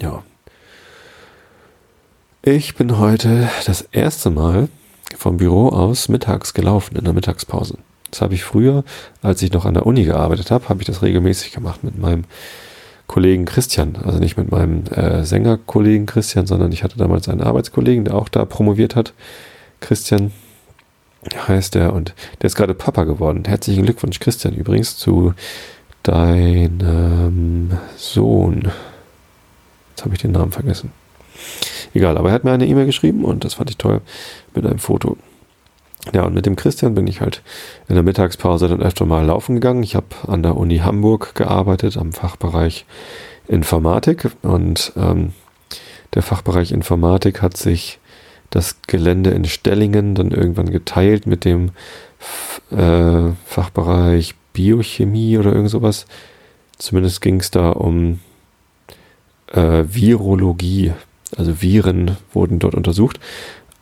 Ja, 0.00 0.22
ich 2.46 2.76
bin 2.76 2.98
heute 2.98 3.50
das 3.66 3.88
erste 3.90 4.30
Mal 4.30 4.68
vom 5.18 5.36
Büro 5.36 5.70
aus 5.70 6.08
mittags 6.08 6.54
gelaufen 6.54 6.94
in 6.94 7.02
der 7.02 7.12
Mittagspause. 7.12 7.76
Das 8.12 8.20
habe 8.20 8.34
ich 8.34 8.44
früher, 8.44 8.84
als 9.20 9.42
ich 9.42 9.50
noch 9.50 9.64
an 9.64 9.74
der 9.74 9.84
Uni 9.84 10.04
gearbeitet 10.04 10.52
habe, 10.52 10.68
habe 10.68 10.80
ich 10.80 10.86
das 10.86 11.02
regelmäßig 11.02 11.50
gemacht 11.50 11.82
mit 11.82 11.98
meinem 11.98 12.22
Kollegen 13.08 13.46
Christian. 13.46 13.96
Also 13.96 14.20
nicht 14.20 14.36
mit 14.36 14.52
meinem 14.52 14.84
äh, 14.92 15.24
Sängerkollegen 15.24 16.06
Christian, 16.06 16.46
sondern 16.46 16.70
ich 16.70 16.84
hatte 16.84 16.96
damals 16.96 17.28
einen 17.28 17.40
Arbeitskollegen, 17.40 18.04
der 18.04 18.14
auch 18.14 18.28
da 18.28 18.44
promoviert 18.44 18.94
hat. 18.94 19.12
Christian 19.80 20.30
heißt 21.48 21.74
er 21.74 21.94
und 21.94 22.14
der 22.42 22.46
ist 22.46 22.54
gerade 22.54 22.74
Papa 22.74 23.02
geworden. 23.02 23.42
Herzlichen 23.44 23.82
Glückwunsch, 23.82 24.20
Christian, 24.20 24.54
übrigens 24.54 24.96
zu 24.96 25.34
deinem 26.04 27.72
Sohn. 27.96 28.70
Jetzt 29.90 30.04
habe 30.04 30.14
ich 30.14 30.20
den 30.20 30.30
Namen 30.30 30.52
vergessen. 30.52 30.92
Egal, 31.96 32.18
aber 32.18 32.28
er 32.28 32.34
hat 32.34 32.44
mir 32.44 32.52
eine 32.52 32.66
E-Mail 32.66 32.84
geschrieben 32.84 33.24
und 33.24 33.42
das 33.42 33.54
fand 33.54 33.70
ich 33.70 33.78
toll 33.78 34.02
mit 34.54 34.66
einem 34.66 34.78
Foto. 34.78 35.16
Ja, 36.12 36.24
und 36.24 36.34
mit 36.34 36.44
dem 36.44 36.54
Christian 36.54 36.94
bin 36.94 37.06
ich 37.06 37.22
halt 37.22 37.40
in 37.88 37.94
der 37.94 38.04
Mittagspause 38.04 38.68
dann 38.68 38.82
öfter 38.82 39.06
mal 39.06 39.24
laufen 39.24 39.54
gegangen. 39.54 39.82
Ich 39.82 39.96
habe 39.96 40.08
an 40.26 40.42
der 40.42 40.58
Uni 40.58 40.76
Hamburg 40.76 41.34
gearbeitet, 41.34 41.96
am 41.96 42.12
Fachbereich 42.12 42.84
Informatik. 43.48 44.28
Und 44.42 44.92
ähm, 44.94 45.32
der 46.12 46.20
Fachbereich 46.20 46.70
Informatik 46.70 47.40
hat 47.40 47.56
sich 47.56 47.98
das 48.50 48.82
Gelände 48.86 49.30
in 49.30 49.46
Stellingen 49.46 50.14
dann 50.14 50.32
irgendwann 50.32 50.70
geteilt 50.70 51.26
mit 51.26 51.46
dem 51.46 51.70
äh, 52.70 53.30
Fachbereich 53.46 54.34
Biochemie 54.52 55.38
oder 55.38 55.54
irgend 55.54 55.70
sowas. 55.70 56.04
Zumindest 56.76 57.22
ging 57.22 57.40
es 57.40 57.50
da 57.50 57.70
um 57.70 58.20
äh, 59.50 59.84
Virologie. 59.88 60.92
Also 61.36 61.60
Viren 61.60 62.16
wurden 62.32 62.58
dort 62.58 62.74
untersucht. 62.74 63.20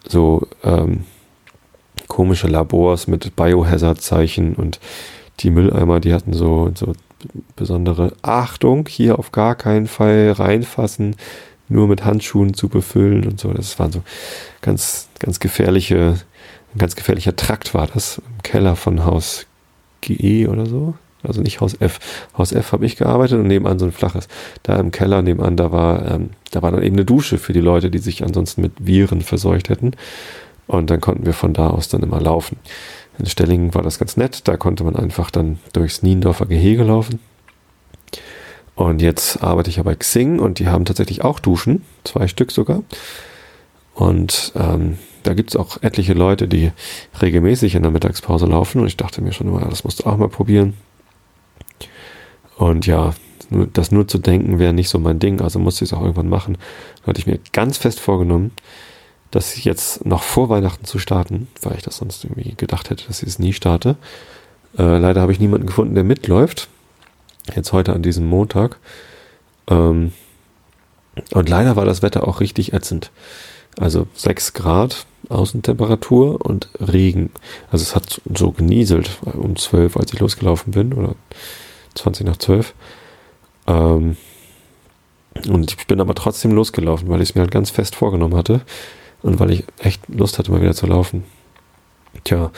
So 0.07 0.47
ähm, 0.63 1.05
komische 2.09 2.49
Labors 2.49 3.07
mit 3.07 3.37
Biohazard-Zeichen 3.37 4.55
und 4.55 4.81
die 5.41 5.51
Mülleimer, 5.51 6.01
die 6.01 6.13
hatten 6.13 6.33
so, 6.33 6.71
so 6.75 6.93
besondere 7.57 8.13
Achtung, 8.23 8.89
hier 8.89 9.19
auf 9.19 9.33
gar 9.33 9.55
keinen 9.55 9.87
Fall 9.87 10.33
reinfassen, 10.33 11.17
nur 11.69 11.89
mit 11.89 12.05
Handschuhen 12.05 12.55
zu 12.55 12.69
befüllen 12.69 13.27
und 13.27 13.41
so. 13.41 13.53
Das 13.53 13.79
waren 13.79 13.93
so 13.93 14.03
ganz, 14.61 15.09
ganz 15.19 15.41
gefährliche, 15.41 16.19
ein 16.75 16.79
ganz 16.79 16.97
gefährlicher 16.97 17.37
Trakt 17.37 17.73
war 17.73 17.87
das 17.87 18.19
im 18.19 18.43
Keller 18.43 18.77
von 18.77 19.05
Haus 19.05 19.47
GE 20.03 20.49
oder 20.49 20.67
so 20.67 20.95
also 21.27 21.41
nicht 21.41 21.61
Haus 21.61 21.75
F. 21.81 21.99
Haus 22.37 22.53
F 22.53 22.73
habe 22.73 22.87
ich 22.87 22.97
gearbeitet 22.97 23.39
und 23.39 23.47
nebenan 23.47 23.79
so 23.79 23.87
ein 23.87 23.93
flaches. 23.93 24.29
Da 24.63 24.77
im 24.77 24.91
Keller 24.91 25.23
nebenan, 25.23 25.57
da 25.57 25.73
war, 25.73 26.11
ähm, 26.11 26.31
da 26.51 26.63
war 26.63 26.71
dann 26.71 26.83
eben 26.83 26.97
eine 26.97 27.05
Dusche 27.05 27.39
für 27.39 27.53
die 27.53 27.61
Leute, 27.61 27.91
die 27.91 27.99
sich 27.99 28.23
ansonsten 28.23 28.63
mit 28.63 28.73
Viren 28.79 29.23
verseucht 29.23 29.69
hätten. 29.69 29.93
Und 30.67 30.91
dann 30.91 31.01
konnten 31.01 31.27
wir 31.27 31.35
von 31.35 31.53
da 31.53 31.71
aus 31.71 31.89
dann 31.89 32.03
immer 32.03 32.21
laufen. 32.21 32.57
In 33.19 33.27
Stellingen 33.27 33.75
war 33.75 33.83
das 33.83 33.99
ganz 33.99 34.17
nett, 34.17 34.49
da 34.49 34.57
konnte 34.57 34.83
man 34.83 34.97
einfach 34.97 35.31
dann 35.31 35.59
durchs 35.73 36.03
Niendorfer 36.03 36.47
Gehege 36.47 36.85
laufen. 36.85 37.21
Und 38.75 39.03
jetzt 39.03 39.43
arbeite 39.43 39.71
ich 39.71 39.77
ja 39.77 39.83
bei 39.85 39.95
Xing 39.95 40.41
und 40.41 40.59
die 40.59 40.69
haben 40.69 40.85
tatsächlich 40.85 41.23
auch 41.23 41.39
Duschen, 41.39 41.83
zwei 42.03 42.27
Stück 42.27 42.51
sogar. 42.51 42.83
Und 43.95 44.53
ähm, 44.57 44.99
da 45.23 45.35
gibt 45.35 45.51
es 45.51 45.57
auch 45.57 45.83
etliche 45.83 46.13
Leute, 46.13 46.49
die 46.49 46.73
regelmäßig 47.21 47.77
in 47.77 47.83
der 47.83 47.93
Mittagspause 47.93 48.47
laufen. 48.47 48.81
Und 48.81 48.89
ich 48.89 48.97
dachte 48.97 49.23
mir 49.23 49.33
schon 49.33 49.47
immer, 49.47 49.61
das 49.61 49.85
musst 49.85 50.01
du 50.01 50.07
auch 50.07 50.17
mal 50.17 50.29
probieren. 50.29 50.75
Und 52.57 52.87
ja, 52.87 53.15
das 53.73 53.91
nur 53.91 54.09
zu 54.09 54.19
denken 54.19 54.59
wäre 54.59 54.73
nicht 54.73 54.89
so 54.89 54.99
mein 54.99 55.19
Ding, 55.19 55.41
also 55.41 55.59
musste 55.59 55.85
ich 55.85 55.91
es 55.91 55.97
auch 55.97 56.03
irgendwann 56.03 56.29
machen. 56.29 56.59
Da 57.03 57.09
hatte 57.09 57.21
ich 57.21 57.27
mir 57.27 57.39
ganz 57.53 57.77
fest 57.77 58.01
vorgenommen, 58.01 58.53
das 59.31 59.63
jetzt 59.65 60.07
noch 60.07 60.23
vor 60.23 60.49
Weihnachten 60.49 60.85
zu 60.85 60.99
starten, 60.99 61.49
weil 61.63 61.77
ich 61.77 61.83
das 61.83 61.97
sonst 61.97 62.25
irgendwie 62.25 62.55
gedacht 62.57 62.91
hätte, 62.91 63.07
dass 63.07 63.23
ich 63.23 63.29
es 63.29 63.39
nie 63.39 63.53
starte. 63.53 63.97
Äh, 64.79 64.99
leider 64.99 65.21
habe 65.21 65.33
ich 65.33 65.41
niemanden 65.41 65.67
gefunden, 65.67 65.95
der 65.95 66.05
mitläuft. 66.05 66.69
Jetzt 67.55 67.73
heute 67.73 67.93
an 67.93 68.03
diesem 68.03 68.27
Montag. 68.27 68.79
Ähm, 69.69 70.13
und 71.33 71.49
leider 71.49 71.77
war 71.77 71.85
das 71.85 72.03
Wetter 72.03 72.27
auch 72.27 72.41
richtig 72.41 72.73
ätzend. 72.73 73.11
Also 73.79 74.07
6 74.15 74.53
Grad 74.53 75.07
Außentemperatur 75.29 76.45
und 76.45 76.69
Regen. 76.81 77.31
Also 77.71 77.83
es 77.83 77.97
hat 77.97 78.21
so 78.35 78.53
genieselt 78.53 79.11
um 79.23 79.57
12, 79.57 79.97
als 79.97 80.13
ich 80.13 80.21
losgelaufen 80.21 80.73
bin, 80.73 80.93
oder 80.93 81.15
20 81.95 82.27
nach 82.27 82.37
12. 82.37 82.75
Ähm, 83.67 84.17
und 85.49 85.73
ich 85.73 85.87
bin 85.87 86.01
aber 86.01 86.15
trotzdem 86.15 86.53
losgelaufen, 86.53 87.09
weil 87.09 87.21
ich 87.21 87.31
es 87.31 87.35
mir 87.35 87.43
halt 87.43 87.51
ganz 87.51 87.71
fest 87.71 87.97
vorgenommen 87.97 88.37
hatte 88.37 88.61
und 89.23 89.41
weil 89.41 89.51
ich 89.51 89.65
echt 89.79 90.03
Lust 90.09 90.39
hatte, 90.39 90.51
mal 90.51 90.61
wieder 90.61 90.75
zu 90.75 90.87
laufen. 90.87 91.25
Tja, 92.23 92.51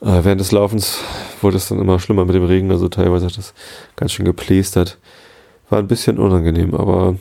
äh, 0.00 0.22
während 0.22 0.40
des 0.40 0.52
Laufens 0.52 0.98
wurde 1.40 1.56
es 1.56 1.68
dann 1.68 1.80
immer 1.80 1.98
schlimmer 1.98 2.24
mit 2.24 2.34
dem 2.34 2.44
Regen, 2.44 2.70
also 2.70 2.88
teilweise 2.88 3.26
hat 3.26 3.36
das 3.36 3.54
ganz 3.96 4.12
schön 4.12 4.24
geplästert. 4.24 4.98
War 5.70 5.78
ein 5.78 5.88
bisschen 5.88 6.18
unangenehm, 6.18 6.74
aber 6.74 7.16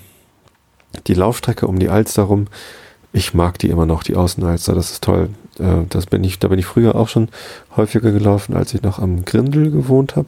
die 1.08 1.14
Laufstrecke 1.14 1.68
um 1.68 1.80
die 1.80 1.90
Alster 1.90 2.24
rum, 2.24 2.48
ich 3.14 3.34
mag 3.34 3.60
die 3.60 3.70
immer 3.70 3.86
noch, 3.86 4.04
die 4.04 4.16
Außenalster, 4.16 4.74
das 4.74 4.92
ist 4.92 5.04
toll. 5.04 5.30
Äh, 5.60 5.86
das 5.90 6.08
bin 6.08 6.24
ich, 6.24 6.40
da 6.40 6.48
bin 6.48 6.60
ich 6.60 6.66
früher 6.66 6.96
auch 6.96 7.08
schon 7.08 7.30
häufiger 7.78 8.12
gelaufen, 8.12 8.56
als 8.56 8.74
ich 8.74 8.82
noch 8.82 9.00
am 9.00 9.24
Grindel 9.24 9.72
gewohnt 9.72 10.16
habe. 10.16 10.28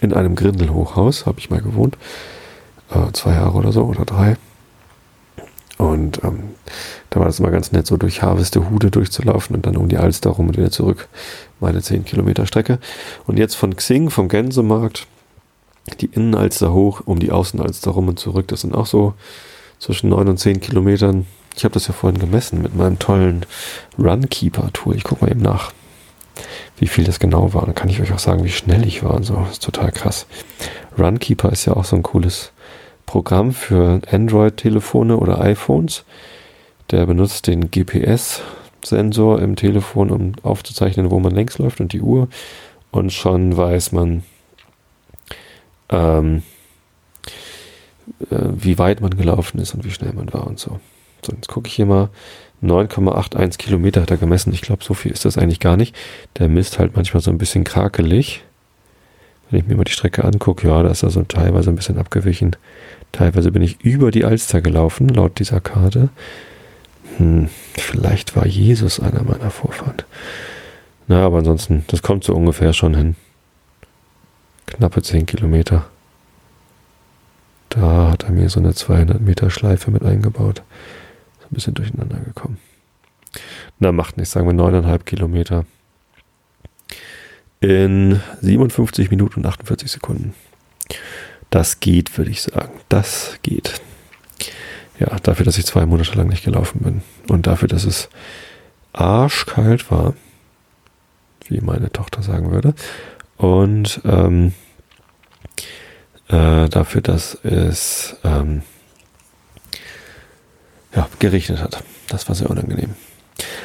In 0.00 0.12
einem 0.12 0.34
Grindelhochhaus 0.34 1.26
habe 1.26 1.38
ich 1.38 1.50
mal 1.50 1.62
gewohnt. 1.62 1.96
Äh, 2.90 3.12
zwei 3.12 3.32
Jahre 3.32 3.56
oder 3.56 3.72
so 3.72 3.84
oder 3.84 4.04
drei. 4.04 4.36
Und 5.78 6.22
ähm, 6.22 6.50
da 7.10 7.20
war 7.20 7.26
das 7.26 7.40
immer 7.40 7.50
ganz 7.50 7.72
nett, 7.72 7.86
so 7.86 7.96
durch 7.96 8.22
Harveste 8.22 8.70
Hude 8.70 8.90
durchzulaufen 8.90 9.56
und 9.56 9.66
dann 9.66 9.76
um 9.76 9.88
die 9.88 9.96
Alster 9.96 10.30
rum 10.30 10.48
und 10.48 10.56
wieder 10.56 10.70
zurück. 10.70 11.08
Meine 11.60 11.82
10 11.82 12.04
Kilometer 12.04 12.46
Strecke. 12.46 12.78
Und 13.26 13.38
jetzt 13.38 13.54
von 13.54 13.74
Xing, 13.74 14.10
vom 14.10 14.28
Gänsemarkt, 14.28 15.06
die 16.00 16.06
Innenalster 16.06 16.72
hoch, 16.72 17.02
um 17.04 17.18
die 17.18 17.32
Außenalster 17.32 17.90
rum 17.90 18.08
und 18.08 18.18
zurück. 18.18 18.48
Das 18.48 18.60
sind 18.60 18.74
auch 18.74 18.86
so 18.86 19.14
zwischen 19.78 20.10
9 20.10 20.28
und 20.28 20.38
10 20.38 20.60
Kilometern. 20.60 21.26
Ich 21.56 21.64
habe 21.64 21.74
das 21.74 21.88
ja 21.88 21.92
vorhin 21.92 22.20
gemessen 22.20 22.62
mit 22.62 22.76
meinem 22.76 22.98
tollen 22.98 23.44
Runkeeper-Tool. 23.98 24.96
Ich 24.96 25.04
gucke 25.04 25.24
mal 25.24 25.30
eben 25.30 25.42
nach, 25.42 25.72
wie 26.76 26.86
viel 26.86 27.04
das 27.04 27.18
genau 27.18 27.54
war. 27.54 27.64
Dann 27.66 27.74
kann 27.74 27.88
ich 27.88 28.00
euch 28.00 28.12
auch 28.12 28.18
sagen, 28.18 28.44
wie 28.44 28.50
schnell 28.50 28.86
ich 28.86 29.02
war 29.02 29.14
und 29.14 29.24
so. 29.24 29.34
Das 29.34 29.52
ist 29.52 29.62
total 29.62 29.92
krass. 29.92 30.26
Runkeeper 30.98 31.50
ist 31.50 31.64
ja 31.66 31.74
auch 31.74 31.84
so 31.84 31.96
ein 31.96 32.02
cooles 32.02 32.52
Programm 33.06 33.52
für 33.52 34.00
Android-Telefone 34.10 35.16
oder 35.16 35.40
iPhones. 35.40 36.04
Der 36.90 37.06
benutzt 37.06 37.46
den 37.46 37.70
GPS-Sensor 37.70 39.40
im 39.40 39.56
Telefon, 39.56 40.10
um 40.10 40.32
aufzuzeichnen, 40.42 41.10
wo 41.10 41.20
man 41.20 41.34
längs 41.34 41.58
läuft 41.58 41.80
und 41.80 41.92
die 41.92 42.00
Uhr. 42.00 42.28
Und 42.90 43.12
schon 43.12 43.56
weiß 43.56 43.92
man, 43.92 44.24
ähm, 45.88 46.42
äh, 48.30 48.48
wie 48.54 48.78
weit 48.78 49.00
man 49.00 49.16
gelaufen 49.16 49.60
ist 49.60 49.74
und 49.74 49.84
wie 49.84 49.90
schnell 49.90 50.12
man 50.12 50.32
war 50.32 50.46
und 50.46 50.58
so. 50.58 50.80
So, 51.24 51.32
jetzt 51.32 51.48
gucke 51.48 51.68
ich 51.68 51.74
hier 51.74 51.86
mal. 51.86 52.10
9,81 52.62 53.58
Kilometer 53.58 54.02
hat 54.02 54.10
er 54.10 54.16
gemessen. 54.16 54.52
Ich 54.52 54.62
glaube, 54.62 54.84
so 54.84 54.94
viel 54.94 55.12
ist 55.12 55.24
das 55.24 55.36
eigentlich 55.36 55.60
gar 55.60 55.76
nicht. 55.76 55.96
Der 56.38 56.48
misst 56.48 56.78
halt 56.78 56.94
manchmal 56.96 57.22
so 57.22 57.30
ein 57.30 57.38
bisschen 57.38 57.64
krakelig. 57.64 58.44
Wenn 59.50 59.60
ich 59.60 59.66
mir 59.66 59.76
mal 59.76 59.84
die 59.84 59.92
Strecke 59.92 60.24
angucke, 60.24 60.68
ja, 60.68 60.82
da 60.82 60.90
ist 60.90 61.02
er 61.02 61.10
so 61.10 61.22
teilweise 61.22 61.70
ein 61.70 61.76
bisschen 61.76 61.98
abgewichen. 61.98 62.56
Teilweise 63.10 63.50
bin 63.50 63.62
ich 63.62 63.80
über 63.82 64.10
die 64.10 64.24
Alster 64.24 64.60
gelaufen, 64.60 65.08
laut 65.08 65.38
dieser 65.38 65.60
Karte. 65.60 66.08
Hm, 67.18 67.48
vielleicht 67.74 68.36
war 68.36 68.46
Jesus 68.46 69.00
einer 69.00 69.22
meiner 69.22 69.50
Vorfahren. 69.50 70.02
Na, 71.08 71.26
aber 71.26 71.38
ansonsten, 71.38 71.84
das 71.88 72.00
kommt 72.00 72.24
so 72.24 72.34
ungefähr 72.34 72.72
schon 72.72 72.94
hin. 72.94 73.16
Knappe 74.66 75.02
10 75.02 75.26
Kilometer. 75.26 75.84
Da 77.68 78.10
hat 78.10 78.24
er 78.24 78.30
mir 78.30 78.48
so 78.48 78.60
eine 78.60 78.74
200 78.74 79.20
Meter 79.20 79.50
Schleife 79.50 79.90
mit 79.90 80.02
eingebaut. 80.02 80.62
Ein 81.52 81.54
bisschen 81.54 81.74
durcheinander 81.74 82.18
gekommen. 82.18 82.56
Na, 83.78 83.92
macht 83.92 84.16
nichts, 84.16 84.32
sagen 84.32 84.46
wir 84.46 84.54
9,5 84.54 85.04
Kilometer. 85.04 85.66
In 87.60 88.22
57 88.40 89.10
Minuten 89.10 89.40
und 89.40 89.46
48 89.46 89.90
Sekunden. 89.90 90.32
Das 91.50 91.78
geht, 91.80 92.16
würde 92.16 92.30
ich 92.30 92.40
sagen. 92.40 92.72
Das 92.88 93.38
geht. 93.42 93.82
Ja, 94.98 95.14
dafür, 95.22 95.44
dass 95.44 95.58
ich 95.58 95.66
zwei 95.66 95.84
Monate 95.84 96.16
lang 96.16 96.28
nicht 96.28 96.42
gelaufen 96.42 96.80
bin. 96.80 97.02
Und 97.28 97.46
dafür, 97.46 97.68
dass 97.68 97.84
es 97.84 98.08
arschkalt 98.94 99.90
war, 99.90 100.14
wie 101.48 101.60
meine 101.60 101.92
Tochter 101.92 102.22
sagen 102.22 102.50
würde. 102.50 102.74
Und 103.36 104.00
ähm, 104.06 104.54
äh, 106.28 106.70
dafür, 106.70 107.02
dass 107.02 107.34
es 107.44 108.16
ähm, 108.24 108.62
ja, 110.94 111.08
geregnet 111.18 111.60
hat. 111.60 111.82
Das 112.08 112.28
war 112.28 112.34
sehr 112.34 112.50
unangenehm. 112.50 112.94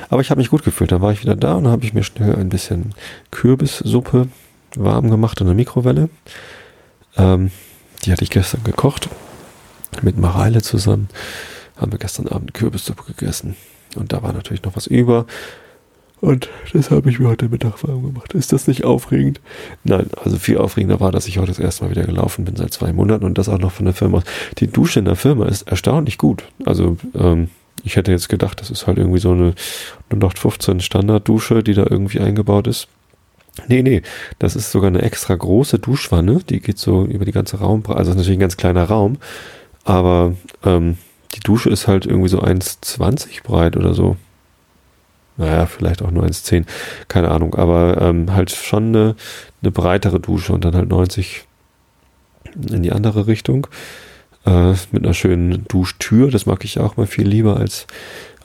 Aber 0.10 0.22
ich 0.22 0.30
habe 0.30 0.40
mich 0.40 0.50
gut 0.50 0.64
gefühlt. 0.64 0.92
Dann 0.92 1.02
war 1.02 1.12
ich 1.12 1.22
wieder 1.22 1.36
da 1.36 1.56
und 1.56 1.68
habe 1.68 1.86
ich 1.86 1.94
mir 1.94 2.04
schnell 2.04 2.36
ein 2.36 2.50
bisschen 2.50 2.94
Kürbissuppe 3.32 4.30
warm 4.76 5.10
gemacht 5.10 5.40
in 5.42 5.48
der 5.48 5.56
Mikrowelle. 5.56 6.10
Ähm, 7.18 7.52
die 8.04 8.12
hatte 8.12 8.24
ich 8.24 8.30
gestern 8.30 8.64
gekocht. 8.64 9.10
Mit 10.02 10.18
Mareile 10.18 10.62
zusammen. 10.62 11.10
Haben 11.76 11.92
wir 11.92 12.00
gestern 12.00 12.28
Abend 12.28 12.54
Kürbissuppe 12.54 13.04
gegessen. 13.04 13.56
Und 13.96 14.14
da 14.14 14.22
war 14.24 14.34
natürlich 14.34 14.64
noch 14.64 14.76
was 14.76 14.88
über. 14.88 15.26
Und 16.20 16.50
das 16.74 16.90
habe 16.90 17.10
ich 17.10 17.20
mir 17.20 17.28
heute 17.28 17.48
Mittag 17.50 17.84
warm 17.84 18.04
gemacht. 18.04 18.34
Ist 18.34 18.52
das 18.52 18.68
nicht 18.68 18.86
aufregend? 18.86 19.40
Nein, 19.84 20.08
also 20.24 20.38
viel 20.38 20.58
aufregender 20.58 21.00
war, 21.00 21.12
dass 21.12 21.28
ich 21.28 21.38
heute 21.38 21.52
das 21.52 21.60
erste 21.60 21.84
Mal 21.84 21.92
wieder 21.92 22.06
gelaufen 22.06 22.46
bin 22.46 22.56
seit 22.56 22.74
zwei 22.74 22.92
Monaten 22.92 23.24
und 23.24 23.38
das 23.38 23.50
auch 23.50 23.60
noch 23.60 23.72
von 23.72 23.86
der 23.86 23.94
Firma. 23.94 24.24
Die 24.58 24.68
Dusche 24.68 25.00
in 25.00 25.06
der 25.06 25.16
Firma 25.16 25.46
ist 25.46 25.68
erstaunlich 25.68 26.18
gut. 26.18 26.44
Also 26.66 26.98
ähm, 27.14 27.50
ich 27.84 27.96
hätte 27.96 28.12
jetzt 28.12 28.30
gedacht, 28.30 28.60
das 28.60 28.72
ist 28.72 28.88
halt 28.88 28.98
irgendwie 28.98 29.20
so 29.20 29.32
eine 29.32 29.54
0815 30.10 30.80
Standarddusche, 30.80 31.62
die 31.62 31.76
da 31.76 31.86
irgendwie 31.88 32.20
eingebaut 32.20 32.68
ist. 32.68 32.88
Nee, 33.68 33.82
nee, 33.82 34.02
das 34.40 34.56
ist 34.56 34.72
sogar 34.72 34.90
eine 34.90 35.02
extra 35.02 35.36
große 35.36 35.80
Duschwanne, 35.80 36.42
die 36.48 36.60
geht 36.60 36.78
so 36.78 37.06
über 37.06 37.26
die 37.26 37.32
ganze 37.32 37.58
Raumbreite, 37.58 37.98
also 37.98 38.12
ist 38.12 38.18
natürlich 38.18 38.38
ein 38.38 38.42
ganz 38.42 38.58
kleiner 38.58 38.84
Raum, 38.84 39.18
aber 39.84 40.36
ähm, 40.64 40.98
die 41.34 41.40
Dusche 41.40 41.72
ist 41.72 41.88
halt 41.88 42.06
irgendwie 42.06 42.30
so 42.30 42.42
1,20 42.42 43.44
breit 43.44 43.76
oder 43.76 43.96
so. 43.96 44.16
Naja, 45.38 45.66
vielleicht 45.68 46.02
auch 46.02 46.12
nur 46.12 46.24
1,10, 46.24 46.66
keine 47.08 47.30
Ahnung, 47.30 47.56
aber 47.56 48.02
ähm, 48.02 48.34
halt 48.34 48.52
schon 48.52 48.88
eine, 48.88 49.16
eine 49.62 49.72
breitere 49.72 50.20
Dusche 50.20 50.54
und 50.54 50.66
dann 50.66 50.76
halt 50.76 50.90
90 50.90 51.46
in 52.72 52.84
die 52.84 52.92
andere 52.92 53.28
Richtung. 53.28 53.68
Äh, 54.46 54.74
mit 54.92 55.04
einer 55.04 55.14
schönen 55.14 55.66
Duschtür, 55.68 56.32
das 56.32 56.46
mag 56.46 56.64
ich 56.64 56.80
auch 56.80 56.98
mal 56.98 57.08
viel 57.08 57.28
lieber 57.28 57.58
als 57.58 57.86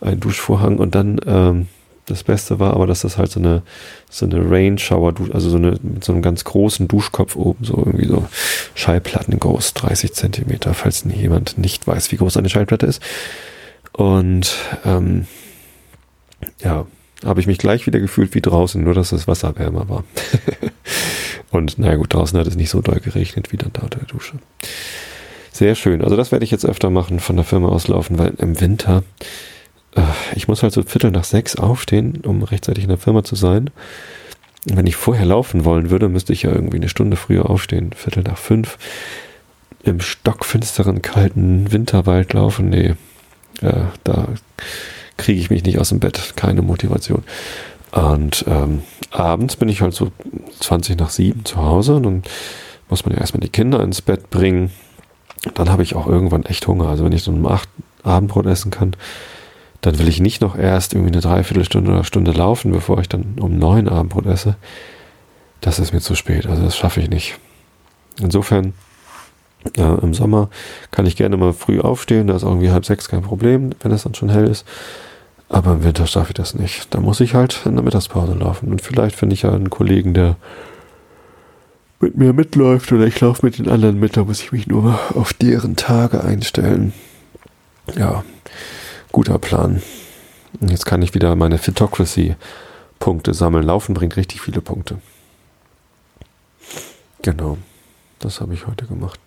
ein 0.00 0.20
Duschvorhang 0.20 0.78
und 0.78 0.94
dann 0.94 1.20
ähm, 1.26 1.68
das 2.06 2.24
Beste 2.24 2.58
war 2.58 2.74
aber, 2.74 2.86
dass 2.86 3.02
das 3.02 3.16
halt 3.16 3.30
so 3.30 3.38
eine, 3.38 3.62
so 4.10 4.26
eine 4.26 4.50
Rain 4.50 4.76
Shower, 4.76 5.14
also 5.32 5.48
so 5.48 5.56
eine, 5.56 5.78
mit 5.82 6.04
so 6.04 6.12
einem 6.12 6.22
ganz 6.22 6.44
großen 6.44 6.88
Duschkopf 6.88 7.36
oben, 7.36 7.64
so 7.64 7.76
irgendwie 7.76 8.06
so 8.06 8.26
Schallplatten 8.74 9.38
groß, 9.38 9.74
30 9.74 10.12
Zentimeter, 10.12 10.74
falls 10.74 11.04
jemand 11.04 11.58
nicht 11.58 11.86
weiß, 11.86 12.10
wie 12.10 12.16
groß 12.16 12.36
eine 12.36 12.48
Schallplatte 12.48 12.86
ist. 12.86 13.00
Und 13.92 14.56
ähm, 14.84 15.26
ja, 16.60 16.86
habe 17.24 17.40
ich 17.40 17.46
mich 17.46 17.58
gleich 17.58 17.86
wieder 17.86 18.00
gefühlt 18.00 18.34
wie 18.34 18.40
draußen, 18.40 18.82
nur 18.82 18.94
dass 18.94 19.10
das 19.10 19.28
Wasser 19.28 19.56
wärmer 19.58 19.88
war. 19.88 20.04
Und 21.50 21.78
naja 21.78 21.96
gut, 21.96 22.14
draußen 22.14 22.38
hat 22.38 22.46
es 22.46 22.56
nicht 22.56 22.70
so 22.70 22.80
doll 22.80 23.00
geregnet 23.00 23.52
wie 23.52 23.56
dann 23.56 23.72
da 23.72 23.82
unter 23.82 23.98
der 23.98 24.08
Dusche. 24.08 24.34
Sehr 25.52 25.74
schön. 25.74 26.02
Also 26.02 26.16
das 26.16 26.32
werde 26.32 26.44
ich 26.44 26.50
jetzt 26.50 26.64
öfter 26.64 26.88
machen, 26.90 27.20
von 27.20 27.36
der 27.36 27.44
Firma 27.44 27.68
auslaufen, 27.68 28.18
weil 28.18 28.32
im 28.38 28.60
Winter 28.60 29.02
äh, 29.94 30.02
ich 30.34 30.48
muss 30.48 30.62
halt 30.62 30.72
so 30.72 30.82
Viertel 30.82 31.10
nach 31.10 31.24
sechs 31.24 31.56
aufstehen, 31.56 32.22
um 32.24 32.42
rechtzeitig 32.42 32.84
in 32.84 32.88
der 32.88 32.98
Firma 32.98 33.24
zu 33.24 33.36
sein. 33.36 33.70
Und 34.68 34.76
wenn 34.76 34.86
ich 34.86 34.96
vorher 34.96 35.26
laufen 35.26 35.64
wollen 35.64 35.90
würde, 35.90 36.08
müsste 36.08 36.32
ich 36.32 36.42
ja 36.42 36.52
irgendwie 36.52 36.76
eine 36.76 36.88
Stunde 36.88 37.16
früher 37.16 37.50
aufstehen, 37.50 37.92
Viertel 37.94 38.22
nach 38.22 38.38
fünf. 38.38 38.78
Im 39.82 40.00
stockfinsteren, 40.00 41.02
kalten 41.02 41.72
Winterwald 41.72 42.32
laufen, 42.32 42.68
nee, 42.68 42.94
äh, 43.60 43.84
da 44.04 44.28
kriege 45.22 45.40
ich 45.40 45.50
mich 45.50 45.64
nicht 45.64 45.78
aus 45.78 45.90
dem 45.90 46.00
Bett, 46.00 46.34
keine 46.36 46.62
Motivation. 46.62 47.22
Und 47.92 48.44
ähm, 48.48 48.82
abends 49.10 49.56
bin 49.56 49.68
ich 49.68 49.82
halt 49.82 49.94
so 49.94 50.10
20 50.60 50.98
nach 50.98 51.10
sieben 51.10 51.44
zu 51.44 51.58
Hause 51.58 51.96
und 51.96 52.02
dann 52.02 52.22
muss 52.88 53.04
man 53.04 53.14
ja 53.14 53.20
erstmal 53.20 53.40
die 53.40 53.48
Kinder 53.48 53.82
ins 53.82 54.02
Bett 54.02 54.30
bringen. 54.30 54.70
Dann 55.54 55.70
habe 55.70 55.82
ich 55.82 55.94
auch 55.94 56.06
irgendwann 56.06 56.44
echt 56.44 56.66
Hunger. 56.66 56.88
Also 56.88 57.04
wenn 57.04 57.12
ich 57.12 57.22
so 57.22 57.30
um 57.30 57.46
acht 57.46 57.68
Abendbrot 58.02 58.46
essen 58.46 58.70
kann, 58.70 58.96
dann 59.82 59.98
will 59.98 60.08
ich 60.08 60.20
nicht 60.20 60.40
noch 60.40 60.56
erst 60.56 60.94
irgendwie 60.94 61.12
eine 61.12 61.20
Dreiviertelstunde 61.20 61.90
oder 61.90 62.04
Stunde 62.04 62.32
laufen, 62.32 62.72
bevor 62.72 62.98
ich 63.00 63.08
dann 63.08 63.36
um 63.40 63.58
neun 63.58 63.88
Abendbrot 63.88 64.26
esse. 64.26 64.56
Das 65.60 65.78
ist 65.78 65.92
mir 65.92 66.00
zu 66.00 66.14
spät, 66.14 66.46
also 66.46 66.62
das 66.62 66.76
schaffe 66.76 67.00
ich 67.00 67.10
nicht. 67.10 67.38
Insofern, 68.20 68.74
äh, 69.76 69.82
im 69.82 70.14
Sommer 70.14 70.50
kann 70.90 71.06
ich 71.06 71.16
gerne 71.16 71.36
mal 71.36 71.52
früh 71.52 71.80
aufstehen, 71.80 72.28
da 72.28 72.36
ist 72.36 72.42
irgendwie 72.42 72.70
halb 72.70 72.84
sechs 72.84 73.08
kein 73.08 73.22
Problem, 73.22 73.70
wenn 73.80 73.92
es 73.92 74.04
dann 74.04 74.14
schon 74.14 74.28
hell 74.28 74.48
ist. 74.48 74.66
Aber 75.52 75.72
im 75.72 75.84
Winter 75.84 76.06
schaffe 76.06 76.30
ich 76.30 76.34
das 76.34 76.54
nicht. 76.54 76.92
Da 76.94 77.00
muss 77.00 77.20
ich 77.20 77.34
halt 77.34 77.60
in 77.66 77.74
der 77.74 77.84
Mittagspause 77.84 78.32
laufen. 78.32 78.72
Und 78.72 78.80
vielleicht 78.80 79.14
finde 79.14 79.34
ich 79.34 79.42
ja 79.42 79.52
einen 79.52 79.68
Kollegen, 79.68 80.14
der 80.14 80.36
mit 82.00 82.16
mir 82.16 82.32
mitläuft 82.32 82.90
oder 82.90 83.06
ich 83.06 83.20
laufe 83.20 83.44
mit 83.44 83.58
den 83.58 83.68
anderen 83.68 84.00
mit, 84.00 84.16
da 84.16 84.24
muss 84.24 84.40
ich 84.40 84.50
mich 84.50 84.66
nur 84.66 84.98
auf 85.14 85.34
deren 85.34 85.76
Tage 85.76 86.24
einstellen. 86.24 86.94
Ja, 87.94 88.24
Guter 89.12 89.38
Plan. 89.38 89.82
Jetzt 90.62 90.86
kann 90.86 91.02
ich 91.02 91.14
wieder 91.14 91.36
meine 91.36 91.58
Photocracy-Punkte 91.58 93.34
sammeln. 93.34 93.64
Laufen 93.64 93.92
bringt 93.94 94.16
richtig 94.16 94.40
viele 94.40 94.62
Punkte. 94.62 95.02
Genau. 97.20 97.58
Das 98.20 98.40
habe 98.40 98.54
ich 98.54 98.66
heute 98.66 98.86
gemacht. 98.86 99.20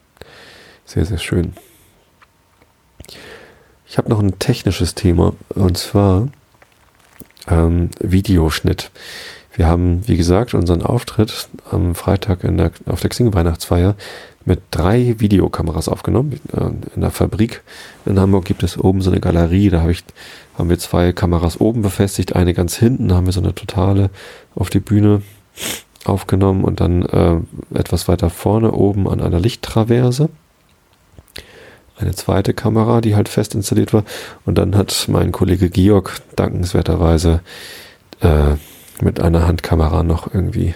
Sehr, 0.85 1.05
sehr 1.05 1.19
schön. 1.19 1.53
Ich 3.87 3.97
habe 3.97 4.09
noch 4.09 4.19
ein 4.19 4.39
technisches 4.39 4.95
Thema 4.95 5.33
und 5.49 5.77
zwar 5.77 6.27
ähm, 7.47 7.89
Videoschnitt. 7.99 8.91
Wir 9.53 9.67
haben, 9.67 10.05
wie 10.07 10.17
gesagt, 10.17 10.53
unseren 10.53 10.81
Auftritt 10.81 11.47
am 11.71 11.95
Freitag 11.95 12.43
in 12.43 12.57
der, 12.57 12.71
auf 12.87 12.99
der 13.01 13.09
Xing-Weihnachtsfeier 13.09 13.95
mit 14.43 14.61
drei 14.71 15.15
Videokameras 15.17 15.87
aufgenommen. 15.87 16.39
In 16.95 17.01
der 17.01 17.11
Fabrik 17.11 17.63
in 18.05 18.19
Hamburg 18.19 18.45
gibt 18.45 18.63
es 18.63 18.77
oben 18.77 19.01
so 19.01 19.09
eine 19.09 19.19
Galerie, 19.19 19.69
da 19.69 19.81
hab 19.81 19.89
ich, 19.89 20.03
haben 20.57 20.69
wir 20.69 20.77
zwei 20.77 21.13
Kameras 21.13 21.59
oben 21.59 21.81
befestigt, 21.81 22.35
eine 22.35 22.53
ganz 22.53 22.75
hinten, 22.75 23.13
haben 23.13 23.25
wir 23.25 23.33
so 23.33 23.39
eine 23.39 23.55
totale 23.55 24.09
auf 24.55 24.69
die 24.69 24.79
Bühne 24.79 25.21
aufgenommen 26.03 26.63
und 26.63 26.79
dann 26.79 27.03
äh, 27.03 27.37
etwas 27.73 28.07
weiter 28.07 28.29
vorne 28.29 28.71
oben 28.71 29.07
an 29.07 29.21
einer 29.21 29.39
Lichttraverse 29.39 30.29
eine 31.97 32.13
zweite 32.13 32.53
Kamera, 32.53 33.01
die 33.01 33.15
halt 33.15 33.29
fest 33.29 33.55
installiert 33.55 33.93
war. 33.93 34.03
Und 34.45 34.57
dann 34.57 34.75
hat 34.75 35.05
mein 35.09 35.31
Kollege 35.31 35.69
Georg 35.69 36.21
dankenswerterweise 36.35 37.41
äh, 38.21 38.55
mit 39.01 39.19
einer 39.19 39.47
Handkamera 39.47 40.03
noch 40.03 40.33
irgendwie 40.33 40.75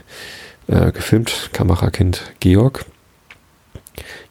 äh, 0.68 0.92
gefilmt. 0.92 1.50
Kamerakind 1.54 2.34
Georg. 2.40 2.86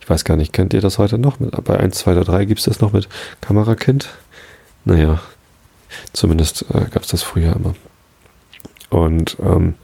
Ich 0.00 0.08
weiß 0.08 0.24
gar 0.24 0.36
nicht, 0.36 0.52
kennt 0.52 0.72
ihr 0.72 0.80
das 0.80 0.98
heute 0.98 1.18
noch? 1.18 1.36
bei 1.38 1.78
1, 1.78 1.98
2 1.98 2.12
oder 2.12 2.24
3 2.24 2.44
gibt 2.46 2.60
es 2.60 2.64
das 2.64 2.80
noch 2.80 2.92
mit 2.92 3.08
Kamerakind? 3.42 4.08
Naja, 4.84 5.20
zumindest 6.14 6.64
äh, 6.72 6.86
gab 6.90 7.02
es 7.02 7.08
das 7.08 7.22
früher 7.22 7.54
immer. 7.54 7.74
Und 8.88 9.36
ähm, 9.40 9.74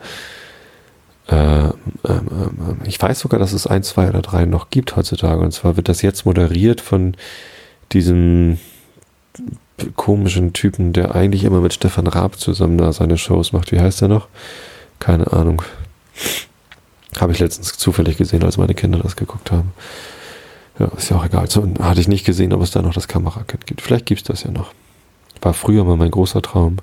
äh, 1.28 1.34
ähm, 1.34 1.72
ähm, 2.04 2.80
ich 2.84 3.00
weiß 3.00 3.20
sogar, 3.20 3.40
dass 3.40 3.52
es 3.52 3.66
1, 3.66 3.88
2 3.88 4.10
oder 4.10 4.22
3 4.22 4.44
noch 4.44 4.70
gibt 4.70 4.96
heutzutage. 4.96 5.40
Und 5.42 5.52
zwar 5.52 5.76
wird 5.76 5.88
das 5.88 6.02
jetzt 6.02 6.26
moderiert 6.26 6.80
von 6.80 7.16
diesem 7.92 8.58
komischen 9.96 10.52
Typen, 10.52 10.92
der 10.92 11.14
eigentlich 11.14 11.44
immer 11.44 11.60
mit 11.60 11.74
Stefan 11.74 12.06
Raab 12.06 12.38
zusammen 12.38 12.78
da 12.78 12.92
seine 12.92 13.18
Shows 13.18 13.52
macht. 13.52 13.72
Wie 13.72 13.80
heißt 13.80 14.00
der 14.00 14.08
noch? 14.08 14.28
Keine 15.00 15.32
Ahnung. 15.32 15.62
Habe 17.18 17.32
ich 17.32 17.38
letztens 17.38 17.76
zufällig 17.76 18.16
gesehen, 18.16 18.44
als 18.44 18.56
meine 18.56 18.74
Kinder 18.74 18.98
das 18.98 19.16
geguckt 19.16 19.50
haben. 19.50 19.72
Ja, 20.78 20.86
ist 20.96 21.10
ja 21.10 21.16
auch 21.16 21.24
egal. 21.24 21.48
So, 21.48 21.66
hatte 21.80 22.00
ich 22.00 22.08
nicht 22.08 22.24
gesehen, 22.24 22.52
ob 22.52 22.62
es 22.62 22.70
da 22.70 22.82
noch 22.82 22.94
das 22.94 23.08
Kamerakind 23.08 23.66
gibt. 23.66 23.80
Vielleicht 23.80 24.06
gibt 24.06 24.22
es 24.22 24.26
das 24.26 24.42
ja 24.42 24.50
noch. 24.50 24.72
War 25.40 25.54
früher 25.54 25.84
mal 25.84 25.96
mein 25.96 26.10
großer 26.10 26.42
Traum, 26.42 26.78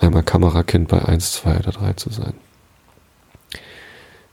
einmal 0.00 0.22
Kamerakind 0.22 0.88
bei 0.88 1.04
1, 1.04 1.32
2 1.32 1.58
oder 1.58 1.72
3 1.72 1.92
zu 1.94 2.10
sein. 2.10 2.34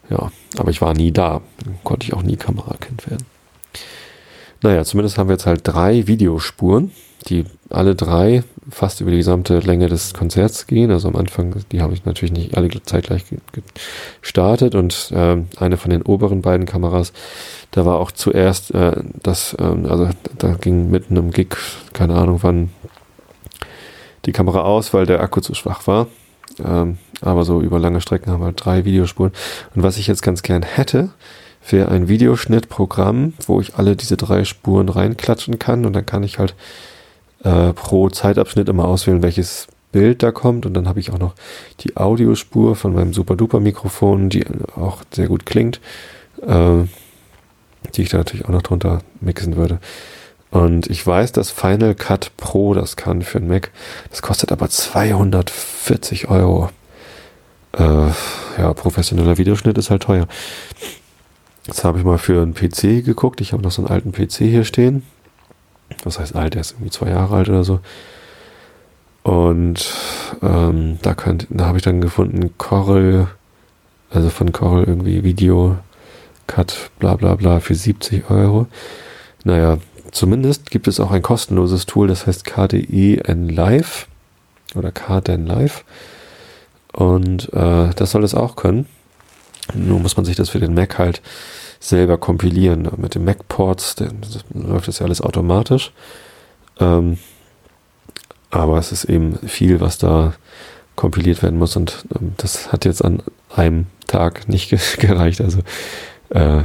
Ja, 0.10 0.32
aber 0.58 0.72
ich 0.72 0.82
war 0.82 0.94
nie 0.94 1.12
da. 1.12 1.42
Konnte 1.84 2.06
ich 2.06 2.13
auch 2.13 2.24
nie 2.24 2.36
Kamerakind 2.36 3.10
werden. 3.10 3.25
Naja, 4.62 4.84
zumindest 4.84 5.18
haben 5.18 5.30
wir 5.30 5.36
jetzt 5.36 5.46
halt 5.46 5.62
drei 5.63 6.08
Videospuren, 6.08 6.92
die 7.28 7.46
alle 7.70 7.96
drei 7.96 8.44
fast 8.70 9.00
über 9.01 9.12
die 9.12 9.18
gesamte 9.18 9.60
Länge 9.60 9.88
des 9.88 10.13
Konzerts 10.13 10.68
gehen. 10.68 10.92
Also 10.92 11.08
am 11.08 11.16
Anfang, 11.16 11.56
die 11.72 11.82
habe 11.82 11.94
ich 11.94 12.06
natürlich 12.06 12.34
nicht 12.34 12.58
alle 12.58 12.70
zeitgleich 12.84 13.24
gestartet 14.22 14.75
und 14.75 15.12
äh, 15.12 15.38
eine 15.58 15.78
von 15.78 15.92
den 15.92 16.01
oberen 16.01 16.42
beiden 16.42 16.66
Kameras, 16.66 17.13
da 17.72 17.86
war 17.86 18.00
auch 18.00 18.12
zuerst 18.12 18.74
äh, 18.74 19.01
das, 19.24 19.54
äh, 19.54 19.63
also 19.63 20.10
da 20.38 20.54
ging 20.54 20.89
mitten 20.89 21.16
im 21.16 21.32
Gig, 21.32 21.56
keine 21.94 22.16
Ahnung 22.16 22.39
wann, 22.42 22.70
die 24.25 24.32
Kamera 24.32 24.63
aus, 24.63 24.94
weil 24.94 25.06
der 25.06 25.22
Akku 25.22 25.39
zu 25.39 25.54
schwach 25.54 25.88
war. 25.88 26.08
Ähm, 26.63 26.97
aber 27.21 27.45
so 27.45 27.62
über 27.62 27.80
lange 27.80 28.02
Strecken 28.02 28.32
haben 28.32 28.43
wir 28.43 28.52
drei 28.54 28.86
Videospuren. 28.86 29.32
Und 29.76 29.84
was 29.84 29.97
ich 29.97 30.08
jetzt 30.08 30.21
ganz 30.21 30.41
gern 30.41 30.63
hätte, 30.63 31.10
wäre 31.67 31.89
ein 31.89 32.08
Videoschnittprogramm, 32.08 33.34
wo 33.45 33.62
ich 33.62 33.76
alle 33.76 33.95
diese 33.95 34.17
drei 34.17 34.45
Spuren 34.45 34.89
reinklatschen 34.89 35.60
kann 35.60 35.86
und 35.86 35.93
dann 35.93 36.06
kann 36.06 36.23
ich 36.23 36.39
halt 36.39 36.56
äh, 37.43 37.73
pro 37.73 38.10
Zeitabschnitt 38.10 38.69
immer 38.69 38.86
auswählen, 38.86 39.21
welches 39.21 39.67
Bild 39.91 40.23
da 40.23 40.32
kommt 40.32 40.65
und 40.65 40.73
dann 40.73 40.88
habe 40.88 41.00
ich 41.00 41.12
auch 41.12 41.19
noch 41.19 41.34
die 41.82 41.97
Audiospur 41.97 42.76
von 42.76 42.93
meinem 42.93 43.13
Super 43.13 43.36
Duper 43.36 43.60
Mikrofon, 43.60 44.30
die 44.30 44.45
auch 44.76 45.04
sehr 45.12 45.28
gut 45.28 45.45
klingt, 45.45 45.80
äh, 46.45 46.84
die 47.95 48.02
ich 48.04 48.10
da 48.10 48.19
natürlich 48.19 48.45
auch 48.45 48.52
noch 48.52 48.62
drunter 48.62 49.00
mixen 49.19 49.56
würde. 49.56 49.80
Und 50.51 50.88
ich 50.89 51.05
weiß, 51.05 51.31
dass 51.31 51.51
Final 51.51 51.93
Cut 51.93 52.31
Pro 52.38 52.73
das 52.73 52.95
kann 52.95 53.21
für 53.21 53.38
einen 53.38 53.47
Mac. 53.47 53.71
Das 54.09 54.21
kostet 54.21 54.51
aber 54.51 54.69
240 54.69 56.29
Euro. 56.29 56.69
Äh, 57.77 58.07
ja, 58.57 58.73
professioneller 58.73 59.38
Videoschnitt 59.38 59.77
ist 59.77 59.91
halt 59.91 60.03
teuer. 60.03 60.27
Jetzt 61.67 61.83
habe 61.83 61.99
ich 61.99 62.03
mal 62.03 62.17
für 62.17 62.41
einen 62.41 62.55
PC 62.55 63.05
geguckt. 63.05 63.41
Ich 63.41 63.53
habe 63.53 63.62
noch 63.62 63.71
so 63.71 63.83
einen 63.83 63.91
alten 63.91 64.12
PC 64.12 64.38
hier 64.38 64.63
stehen. 64.63 65.03
Was 66.03 66.19
heißt 66.19 66.35
alt? 66.35 66.55
Der 66.55 66.62
ist 66.62 66.71
irgendwie 66.71 66.89
zwei 66.91 67.09
Jahre 67.09 67.35
alt 67.35 67.49
oder 67.49 67.63
so. 67.63 67.79
Und 69.21 69.93
ähm, 70.41 70.97
da, 71.01 71.15
da 71.49 71.65
habe 71.65 71.77
ich 71.77 71.83
dann 71.83 72.01
gefunden 72.01 72.57
Corel, 72.57 73.27
also 74.09 74.29
von 74.29 74.51
Corel 74.51 74.85
irgendwie 74.85 75.23
Video 75.23 75.77
Cut, 76.47 76.89
bla 76.97 77.15
bla 77.15 77.35
bla 77.35 77.59
für 77.59 77.75
70 77.75 78.31
Euro. 78.31 78.65
Naja, 79.43 79.77
Zumindest 80.12 80.72
gibt 80.72 80.88
es 80.88 81.00
auch 81.00 81.12
ein 81.12 81.22
kostenloses 81.22 81.86
Tool, 81.86 82.08
das 82.08 82.26
heißt 82.26 82.45
KDEN 82.45 83.50
Live 83.50 84.08
oder 84.76 84.91
KDEN 84.91 85.45
Live. 85.45 85.84
Und 86.93 87.54
äh, 87.54 87.91
das 87.95 88.12
soll 88.12 88.24
es 88.24 88.34
auch 88.34 88.56
können. 88.56 88.88
Nur 89.74 90.00
muss 90.00 90.17
man 90.17 90.26
sich 90.26 90.36
das 90.36 90.50
für 90.50 90.60
den 90.60 90.74
Mac 90.74 90.98
halt 90.98 91.22
selber 91.80 92.17
kompilieren. 92.17 92.89
Mit 92.98 93.15
den 93.15 93.24
Mac-Ports 93.24 93.95
läuft 94.54 94.88
das 94.88 95.00
ja 95.00 95.06
alles 95.06 95.22
automatisch. 95.22 95.91
Ähm, 96.80 97.17
aber 98.52 98.78
es 98.78 98.91
ist 98.91 99.06
eben 99.06 99.38
viel, 99.48 99.80
was 99.80 99.98
da 99.98 100.34
kompiliert 100.95 101.43
werden 101.43 101.60
muss. 101.60 101.76
Und 101.76 102.06
ähm, 102.19 102.34
das 102.38 102.72
hat 102.72 102.86
jetzt 102.86 103.06
an 103.06 103.22
einem 103.56 103.86
Tag 104.08 104.50
nicht 104.50 104.69
gereicht. 105.00 105.41
Also 105.41 105.60
äh, 106.30 106.63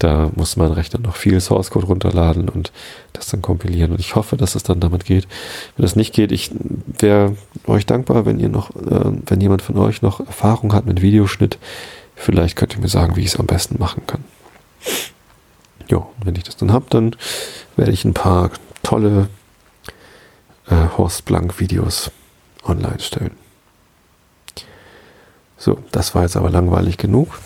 da 0.00 0.30
muss 0.34 0.56
mein 0.56 0.72
Rechner 0.72 0.98
noch 0.98 1.16
viel 1.16 1.40
Source 1.40 1.70
Code 1.70 1.86
runterladen 1.86 2.48
und 2.48 2.72
das 3.12 3.28
dann 3.28 3.42
kompilieren. 3.42 3.92
Und 3.92 4.00
ich 4.00 4.16
hoffe, 4.16 4.36
dass 4.36 4.54
es 4.54 4.62
dann 4.62 4.80
damit 4.80 5.04
geht. 5.04 5.28
Wenn 5.76 5.82
das 5.82 5.94
nicht 5.94 6.14
geht, 6.14 6.32
ich 6.32 6.50
wäre 6.98 7.36
euch 7.66 7.86
dankbar, 7.86 8.26
wenn 8.26 8.40
ihr 8.40 8.48
noch, 8.48 8.70
äh, 8.70 9.12
wenn 9.26 9.40
jemand 9.40 9.62
von 9.62 9.76
euch 9.76 10.02
noch 10.02 10.20
Erfahrung 10.20 10.72
hat 10.72 10.86
mit 10.86 11.02
Videoschnitt. 11.02 11.58
Vielleicht 12.16 12.56
könnt 12.56 12.74
ihr 12.74 12.80
mir 12.80 12.88
sagen, 12.88 13.16
wie 13.16 13.20
ich 13.20 13.28
es 13.28 13.36
am 13.36 13.46
besten 13.46 13.78
machen 13.78 14.02
kann. 14.06 14.24
Jo, 15.88 16.10
wenn 16.24 16.36
ich 16.36 16.44
das 16.44 16.56
dann 16.56 16.72
habe, 16.72 16.86
dann 16.88 17.14
werde 17.76 17.92
ich 17.92 18.04
ein 18.04 18.14
paar 18.14 18.50
tolle 18.82 19.28
äh, 20.68 20.96
Horst 20.96 21.26
Blank 21.26 21.60
Videos 21.60 22.10
online 22.64 23.00
stellen. 23.00 23.32
So, 25.60 25.78
das 25.92 26.14
war 26.14 26.22
jetzt 26.22 26.38
aber 26.38 26.48
langweilig 26.48 26.96
genug. 26.96 27.38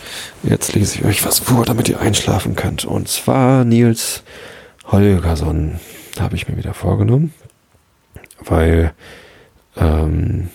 Jetzt 0.44 0.72
lese 0.72 0.98
ich 1.00 1.04
euch 1.04 1.26
was 1.26 1.40
vor, 1.40 1.64
damit 1.64 1.88
ihr 1.88 2.00
einschlafen 2.00 2.54
könnt. 2.54 2.84
Und 2.84 3.08
zwar 3.08 3.64
Nils 3.64 4.22
Holgersson 4.86 5.80
habe 6.20 6.36
ich 6.36 6.46
mir 6.46 6.56
wieder 6.56 6.74
vorgenommen, 6.74 7.34
weil 8.38 8.94
ähm, 9.76 10.50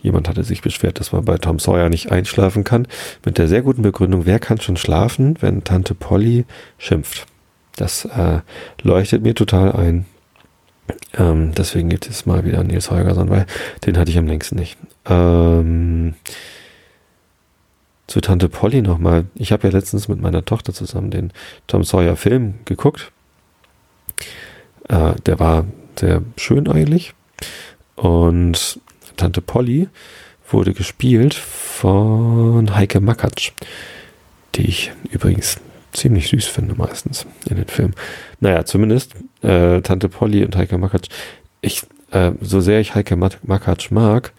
jemand 0.00 0.26
hatte 0.26 0.42
sich 0.42 0.62
beschwert, 0.62 0.98
dass 0.98 1.12
man 1.12 1.26
bei 1.26 1.36
Tom 1.36 1.58
Sawyer 1.58 1.90
nicht 1.90 2.12
einschlafen 2.12 2.64
kann. 2.64 2.88
Mit 3.26 3.36
der 3.36 3.46
sehr 3.46 3.60
guten 3.60 3.82
Begründung, 3.82 4.24
wer 4.24 4.38
kann 4.38 4.58
schon 4.58 4.78
schlafen, 4.78 5.36
wenn 5.42 5.62
Tante 5.64 5.94
Polly 5.94 6.46
schimpft? 6.78 7.26
Das 7.76 8.06
äh, 8.06 8.40
leuchtet 8.80 9.22
mir 9.22 9.34
total 9.34 9.72
ein. 9.72 10.06
Ähm, 11.18 11.52
deswegen 11.54 11.90
gibt 11.90 12.08
es 12.08 12.24
mal 12.24 12.46
wieder 12.46 12.64
Nils 12.64 12.90
Holgersson, 12.90 13.28
weil 13.28 13.44
den 13.84 13.98
hatte 13.98 14.10
ich 14.10 14.16
am 14.16 14.26
längsten 14.26 14.56
nicht. 14.56 14.78
Ähm, 15.04 16.14
zu 18.10 18.20
Tante 18.20 18.48
Polly 18.48 18.82
nochmal. 18.82 19.26
Ich 19.36 19.52
habe 19.52 19.68
ja 19.68 19.72
letztens 19.72 20.08
mit 20.08 20.20
meiner 20.20 20.44
Tochter 20.44 20.74
zusammen 20.74 21.12
den 21.12 21.32
Tom 21.68 21.84
Sawyer 21.84 22.16
Film 22.16 22.54
geguckt. 22.64 23.12
Äh, 24.88 25.14
der 25.26 25.38
war 25.38 25.66
sehr 25.96 26.22
schön 26.36 26.66
eigentlich. 26.66 27.14
Und 27.94 28.80
Tante 29.16 29.40
Polly 29.40 29.88
wurde 30.50 30.74
gespielt 30.74 31.34
von 31.34 32.74
Heike 32.74 33.00
Makatsch, 33.00 33.52
die 34.56 34.66
ich 34.66 34.90
übrigens 35.12 35.60
ziemlich 35.92 36.30
süß 36.30 36.46
finde 36.46 36.74
meistens 36.74 37.26
in 37.48 37.58
den 37.58 37.68
Filmen. 37.68 37.94
Naja, 38.40 38.64
zumindest 38.64 39.14
äh, 39.42 39.82
Tante 39.82 40.08
Polly 40.08 40.44
und 40.44 40.56
Heike 40.56 40.78
Makatsch. 40.78 41.10
Ich, 41.60 41.84
äh, 42.10 42.32
so 42.40 42.60
sehr 42.60 42.80
ich 42.80 42.96
Heike 42.96 43.14
Makatsch 43.14 43.92
mag, 43.92 44.32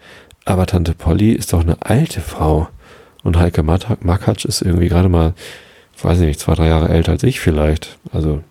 aber 0.44 0.66
Tante 0.66 0.92
Polly 0.92 1.32
ist 1.32 1.54
doch 1.54 1.62
eine 1.62 1.80
alte 1.80 2.20
Frau. 2.20 2.68
Und 3.22 3.38
Heike 3.38 3.62
Makatsch 3.62 4.44
ist 4.44 4.62
irgendwie 4.62 4.88
gerade 4.88 5.08
mal, 5.08 5.34
weiß 6.00 6.20
ich 6.20 6.26
nicht, 6.26 6.40
zwei, 6.40 6.54
drei 6.54 6.68
Jahre 6.68 6.88
älter 6.88 7.12
als 7.12 7.22
ich 7.22 7.40
vielleicht. 7.40 7.98
Also 8.12 8.42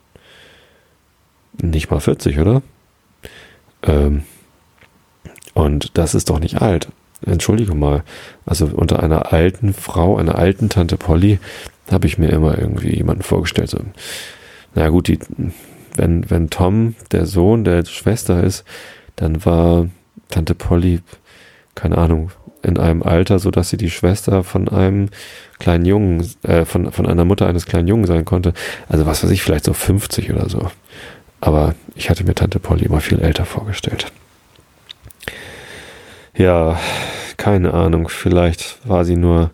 nicht 1.61 1.91
mal 1.91 1.99
40, 1.99 2.39
oder? 2.39 2.61
Ähm, 3.83 4.23
und 5.53 5.97
das 5.97 6.15
ist 6.15 6.29
doch 6.29 6.39
nicht 6.39 6.61
alt. 6.61 6.89
Entschuldige 7.25 7.75
mal. 7.75 8.03
Also 8.45 8.67
unter 8.67 9.03
einer 9.03 9.33
alten 9.33 9.73
Frau, 9.73 10.17
einer 10.17 10.35
alten 10.35 10.69
Tante 10.69 10.97
Polly, 10.97 11.39
habe 11.91 12.07
ich 12.07 12.17
mir 12.17 12.29
immer 12.29 12.57
irgendwie 12.57 12.95
jemanden 12.95 13.23
vorgestellt. 13.23 13.69
So, 13.69 13.79
na 14.75 14.89
gut, 14.89 15.07
die, 15.07 15.19
wenn, 15.95 16.29
wenn 16.29 16.49
Tom 16.49 16.95
der 17.11 17.25
Sohn 17.25 17.63
der 17.63 17.85
Schwester 17.85 18.43
ist, 18.43 18.63
dann 19.17 19.43
war 19.45 19.87
Tante 20.29 20.55
Polly, 20.55 21.01
keine 21.75 21.97
Ahnung, 21.97 22.31
in 22.63 22.77
einem 22.77 23.03
Alter, 23.03 23.39
so 23.39 23.51
dass 23.51 23.69
sie 23.69 23.77
die 23.77 23.89
Schwester 23.89 24.43
von 24.43 24.69
einem 24.69 25.09
kleinen 25.59 25.85
Jungen, 25.85 26.29
äh, 26.43 26.65
von, 26.65 26.91
von 26.91 27.07
einer 27.07 27.25
Mutter 27.25 27.47
eines 27.47 27.65
kleinen 27.65 27.87
Jungen 27.87 28.05
sein 28.05 28.25
konnte. 28.25 28.53
Also 28.89 29.05
was 29.05 29.23
weiß 29.23 29.31
ich, 29.31 29.43
vielleicht 29.43 29.65
so 29.65 29.73
50 29.73 30.31
oder 30.31 30.49
so. 30.49 30.71
Aber 31.39 31.75
ich 31.95 32.09
hatte 32.09 32.23
mir 32.23 32.35
Tante 32.35 32.59
Polly 32.59 32.85
immer 32.85 33.01
viel 33.01 33.19
älter 33.19 33.45
vorgestellt. 33.45 34.11
Ja, 36.35 36.79
keine 37.37 37.73
Ahnung, 37.73 38.09
vielleicht 38.09 38.77
war 38.87 39.05
sie 39.05 39.15
nur, 39.15 39.51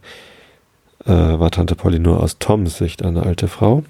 äh, 1.05 1.11
war 1.11 1.51
Tante 1.51 1.75
Polly 1.75 1.99
nur 1.99 2.21
aus 2.21 2.37
Toms 2.39 2.77
Sicht 2.77 3.03
eine 3.03 3.23
alte 3.23 3.47
Frau. 3.47 3.83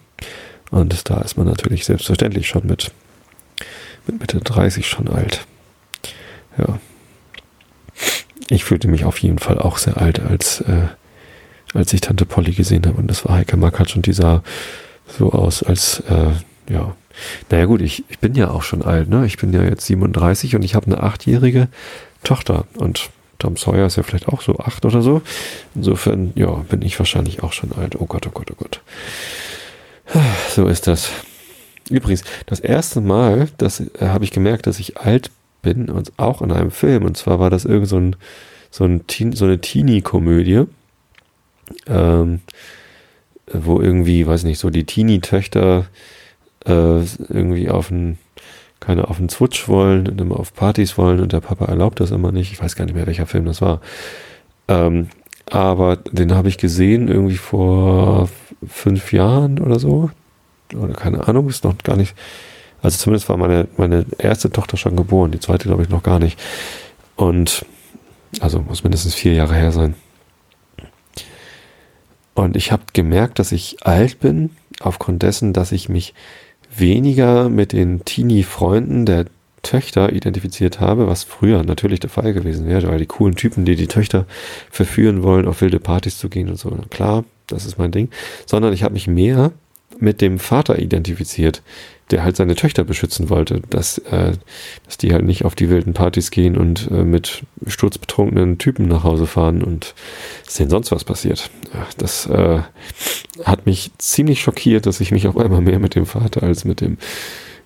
Und 0.70 1.10
da 1.10 1.22
ist 1.22 1.38
man 1.38 1.48
natürlich 1.48 1.86
selbstverständlich 1.86 2.48
schon 2.48 2.66
mit, 2.68 2.92
mit 4.06 4.20
Mitte 4.20 4.40
30 4.40 4.88
schon 4.88 5.08
alt. 5.08 5.46
Ja. 6.58 6.80
Ich 8.50 8.64
fühlte 8.64 8.88
mich 8.88 9.06
auf 9.06 9.18
jeden 9.20 9.40
Fall 9.40 9.60
auch 9.60 9.78
sehr 9.78 9.98
alt, 9.98 10.20
als, 10.20 10.62
äh, 10.62 10.88
als 11.74 11.94
ich 11.94 12.02
Tante 12.02 12.26
Polly 12.26 12.52
gesehen 12.52 12.86
habe. 12.86 12.98
Und 12.98 13.08
das 13.08 13.26
war 13.26 13.36
Heike 13.36 13.58
Makatsch 13.58 13.96
und 13.96 14.06
die 14.06 14.14
sah 14.14 14.44
so 15.18 15.32
aus, 15.32 15.64
als, 15.64 16.02
äh, 16.10 16.32
ja. 16.72 16.96
Naja 17.50 17.66
gut, 17.66 17.82
ich, 17.82 18.04
ich 18.10 18.20
bin 18.20 18.36
ja 18.36 18.52
auch 18.52 18.62
schon 18.62 18.84
alt, 18.84 19.10
ne? 19.10 19.26
Ich 19.26 19.38
bin 19.38 19.52
ja 19.52 19.64
jetzt 19.64 19.86
37 19.88 20.56
und 20.56 20.64
ich 20.64 20.76
habe 20.76 20.86
eine 20.86 21.02
achtjährige 21.02 21.68
Tochter. 22.24 22.66
Und 22.76 23.10
Tom 23.40 23.58
Sawyer 23.58 23.88
ist 23.88 23.98
ja 23.98 24.04
vielleicht 24.04 24.28
auch 24.28 24.42
so 24.42 24.58
acht 24.60 24.86
oder 24.86 25.02
so. 25.02 25.22
Insofern, 25.76 26.32
ja, 26.36 26.52
bin 26.70 26.82
ich 26.84 26.98
wahrscheinlich 27.00 27.44
auch 27.44 27.54
schon 27.54 27.72
alt. 27.72 27.96
Oh 28.00 28.06
Gott, 28.06 28.28
oh 28.28 28.32
Gott, 28.32 28.52
oh 28.52 28.56
Gott. 28.56 28.82
So 30.56 30.68
ist 30.68 30.88
das. 30.88 31.10
Übrigens, 31.90 32.24
das 32.46 32.60
erste 32.60 33.02
Mal, 33.02 33.48
das 33.58 33.80
äh, 33.80 33.88
habe 34.02 34.24
ich 34.24 34.32
gemerkt, 34.32 34.68
dass 34.68 34.80
ich 34.80 34.98
alt 34.98 35.32
bin 35.76 35.90
und 35.90 36.12
auch 36.18 36.42
in 36.42 36.52
einem 36.52 36.72
Film. 36.72 37.06
Und 37.06 37.18
zwar 37.18 37.40
war 37.40 37.50
das 37.50 37.66
irgend 37.66 37.88
so, 37.88 37.98
ein, 37.98 38.16
so, 38.72 38.86
ein 38.86 39.06
Teen, 39.08 39.34
so 39.34 39.46
eine 39.46 39.60
Teenie-Komödie, 39.60 40.66
ähm, 41.88 42.42
wo 43.52 43.82
irgendwie, 43.82 44.26
weiß 44.26 44.44
nicht, 44.44 44.60
so 44.60 44.70
die 44.70 44.86
Teenie-Töchter 44.86 45.86
äh, 46.66 47.00
irgendwie 47.30 47.70
auf 47.70 47.92
ein 47.92 48.18
keine 48.80 49.08
auf 49.08 49.18
den 49.18 49.28
Zwutsch 49.28 49.68
wollen 49.68 50.08
und 50.08 50.22
immer 50.22 50.40
auf 50.40 50.54
Partys 50.54 50.98
wollen 51.00 51.20
und 51.20 51.34
der 51.34 51.42
Papa 51.42 51.66
erlaubt 51.66 52.00
das 52.00 52.12
immer 52.12 52.32
nicht. 52.32 52.52
Ich 52.52 52.62
weiß 52.62 52.76
gar 52.76 52.86
nicht 52.86 52.94
mehr, 52.94 53.08
welcher 53.08 53.26
Film 53.26 53.46
das 53.46 53.60
war. 53.60 53.82
Ähm, 54.68 55.08
aber 55.50 55.96
den 55.96 56.36
habe 56.36 56.50
ich 56.50 56.58
gesehen 56.58 57.08
irgendwie 57.08 57.38
vor 57.38 58.30
fünf 58.68 59.14
Jahren 59.14 59.60
oder 59.60 59.80
so. 59.80 60.12
Oder 60.76 60.94
keine 60.94 61.28
Ahnung, 61.28 61.50
ist 61.50 61.64
noch 61.64 61.78
gar 61.80 61.96
nicht. 61.96 62.16
Also 62.82 62.98
zumindest 62.98 63.30
war 63.30 63.38
meine, 63.38 63.68
meine 63.78 64.06
erste 64.18 64.52
Tochter 64.52 64.78
schon 64.78 64.96
geboren, 64.96 65.32
die 65.32 65.40
zweite 65.40 65.68
glaube 65.68 65.84
ich 65.84 65.90
noch 65.90 66.04
gar 66.04 66.20
nicht. 66.20 66.40
Und 67.16 67.66
also 68.40 68.60
muss 68.62 68.84
mindestens 68.84 69.16
vier 69.16 69.34
Jahre 69.34 69.56
her 69.56 69.72
sein. 69.72 69.96
Und 72.34 72.56
ich 72.56 72.72
habe 72.72 72.84
gemerkt, 72.94 73.40
dass 73.40 73.52
ich 73.52 73.78
alt 73.86 74.20
bin, 74.20 74.52
aufgrund 74.80 75.24
dessen, 75.24 75.54
dass 75.54 75.72
ich 75.72 75.90
mich 75.90 76.14
weniger 76.76 77.50
mit 77.50 77.74
den 77.74 78.06
Teenie-Freunden 78.06 79.06
der 79.06 79.26
Töchter 79.64 80.14
identifiziert 80.14 80.80
habe, 80.80 81.08
was 81.08 81.24
früher 81.24 81.64
natürlich 81.64 82.00
der 82.00 82.10
Fall 82.10 82.34
gewesen 82.34 82.68
wäre, 82.68 82.88
weil 82.88 83.00
die 83.00 83.08
coolen 83.08 83.36
Typen, 83.36 83.66
die 83.66 83.76
die 83.76 83.88
Töchter 83.88 84.26
verführen 84.70 85.24
wollen, 85.24 85.48
auf 85.48 85.62
wilde 85.62 85.80
Partys 85.80 86.20
zu 86.20 86.30
gehen 86.30 86.50
und 86.50 86.60
so, 86.60 86.70
klar, 86.90 87.26
das 87.48 87.66
ist 87.66 87.78
mein 87.78 87.92
Ding, 87.92 88.10
sondern 88.46 88.72
ich 88.72 88.84
habe 88.84 88.94
mich 88.94 89.08
mehr 89.08 89.52
mit 90.00 90.22
dem 90.22 90.40
Vater 90.40 90.80
identifiziert, 90.80 91.62
der 92.12 92.24
halt 92.24 92.38
seine 92.38 92.56
Töchter 92.56 92.84
beschützen 92.84 93.30
wollte, 93.30 93.62
dass, 93.70 93.98
äh, 93.98 94.34
dass 94.86 94.98
die 94.98 95.12
halt 95.12 95.26
nicht 95.26 95.44
auf 95.44 95.56
die 95.56 95.70
wilden 95.70 95.94
Partys 95.94 96.32
gehen 96.32 96.56
und 96.58 96.90
äh, 96.90 97.04
mit 97.04 97.44
sturzbetrunkenen 97.66 98.58
Typen 98.58 98.88
nach 98.88 99.04
Hause 99.04 99.28
fahren 99.28 99.64
und 99.64 99.94
sehen 100.48 100.70
sonst 100.70 100.92
was 100.92 101.04
passiert. 101.04 101.50
Das 101.98 102.26
äh, 102.28 102.62
hat 103.44 103.66
mich 103.66 103.92
ziemlich 103.98 104.42
schockiert, 104.42 104.86
dass 104.86 105.02
ich 105.02 105.12
mich 105.12 105.28
auf 105.28 105.38
einmal 105.38 105.62
mehr 105.62 105.80
mit 105.80 105.96
dem 105.96 106.06
Vater 106.06 106.44
als 106.44 106.64
mit 106.64 106.80
dem 106.80 106.98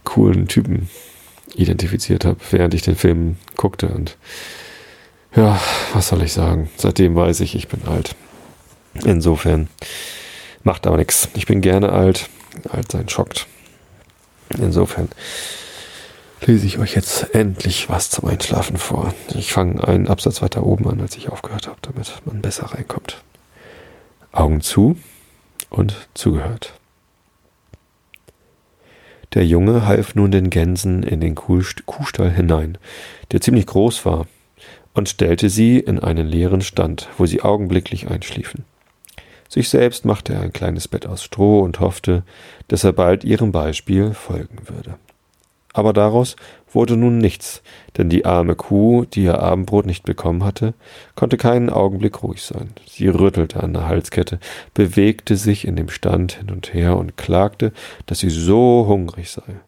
coolen 0.04 0.48
Typen 0.48 0.90
identifiziert 1.54 2.26
habe, 2.26 2.40
während 2.50 2.74
ich 2.74 2.82
den 2.82 2.96
Film 2.96 3.38
guckte. 3.58 3.90
Und 3.90 4.18
ja, 5.36 5.60
was 5.94 6.08
soll 6.08 6.24
ich 6.24 6.34
sagen? 6.34 6.70
Seitdem 6.78 7.16
weiß 7.16 7.42
ich, 7.42 7.56
ich 7.56 7.68
bin 7.68 7.82
alt. 7.86 8.16
Insofern 9.06 9.70
macht 10.63 10.88
aber 10.88 10.97
nichts. 10.97 11.30
Ich 11.34 11.45
bin 11.45 11.62
gerne 11.62 11.91
alt. 11.91 12.30
Alt 12.69 12.91
sein 12.91 13.10
schockt. 13.10 13.47
Insofern 14.58 15.10
lese 16.41 16.65
ich 16.65 16.80
euch 16.80 16.95
jetzt 16.95 17.34
endlich 17.36 17.89
was 17.89 18.10
zum 18.10 18.28
Einschlafen 18.28 18.78
vor. 18.78 19.13
Ich 19.36 19.54
fange 19.54 19.88
einen 19.88 20.08
Absatz 20.08 20.41
weiter 20.41 20.65
oben 20.65 20.88
an, 20.89 21.00
als 21.02 21.15
ich 21.15 21.30
aufgehört 21.30 21.67
habe, 21.67 21.78
damit 21.82 22.13
man 22.26 22.41
besser 22.41 22.65
reinkommt. 22.74 23.24
Augen 24.32 24.62
zu 24.62 24.97
und 25.69 25.95
zugehört. 26.13 26.74
Der 29.34 29.45
Junge 29.45 29.86
half 29.86 30.15
nun 30.15 30.32
den 30.32 30.50
Gänsen 30.50 31.04
in 31.04 31.21
den 31.21 31.36
Kuhstall 31.36 32.32
hinein, 32.32 32.78
der 33.32 33.39
ziemlich 33.39 33.65
groß 33.65 34.06
war, 34.06 34.28
und 34.93 35.08
stellte 35.08 35.50
sie 35.50 35.80
in 35.80 36.00
einen 36.00 36.28
leeren 36.28 36.60
Stand, 36.62 37.08
wo 37.17 37.26
sie 37.26 37.41
augenblicklich 37.41 38.10
einschliefen. 38.10 38.65
Sich 39.52 39.68
selbst 39.68 40.06
machte 40.06 40.34
er 40.34 40.40
ein 40.40 40.54
kleines 40.54 40.88
Bett 40.88 41.06
aus 41.06 41.22
Stroh 41.22 41.60
und 41.60 41.82
hoffte, 41.82 42.24
dass 42.70 42.86
er 42.86 42.94
bald 42.94 43.26
ihrem 43.26 43.52
Beispiel 43.52 44.14
folgen 44.14 44.60
würde. 44.70 44.96
Aber 45.74 45.92
daraus 45.92 46.38
wurde 46.72 46.96
nun 46.96 47.18
nichts, 47.18 47.62
denn 47.98 48.08
die 48.08 48.24
arme 48.24 48.56
Kuh, 48.56 49.04
die 49.04 49.26
ihr 49.26 49.42
Abendbrot 49.42 49.86
nicht 49.86 50.06
bekommen 50.06 50.46
hatte, 50.46 50.74
konnte 51.16 51.36
keinen 51.36 51.70
Augenblick 51.70 52.24
ruhig 52.24 52.42
sein. 52.44 52.72
Sie 52.88 53.10
rüttelte 53.10 53.62
an 53.62 53.74
der 53.74 53.90
Halskette, 53.90 54.40
bewegte 54.74 55.36
sich 55.36 55.68
in 55.68 55.76
dem 55.76 55.90
Stand 55.90 56.32
hin 56.32 56.50
und 56.50 56.74
her 56.74 56.96
und 56.96 57.18
klagte, 57.18 57.74
dass 58.06 58.20
sie 58.20 58.30
so 58.30 58.86
hungrig 58.88 59.32
sei. 59.32 59.60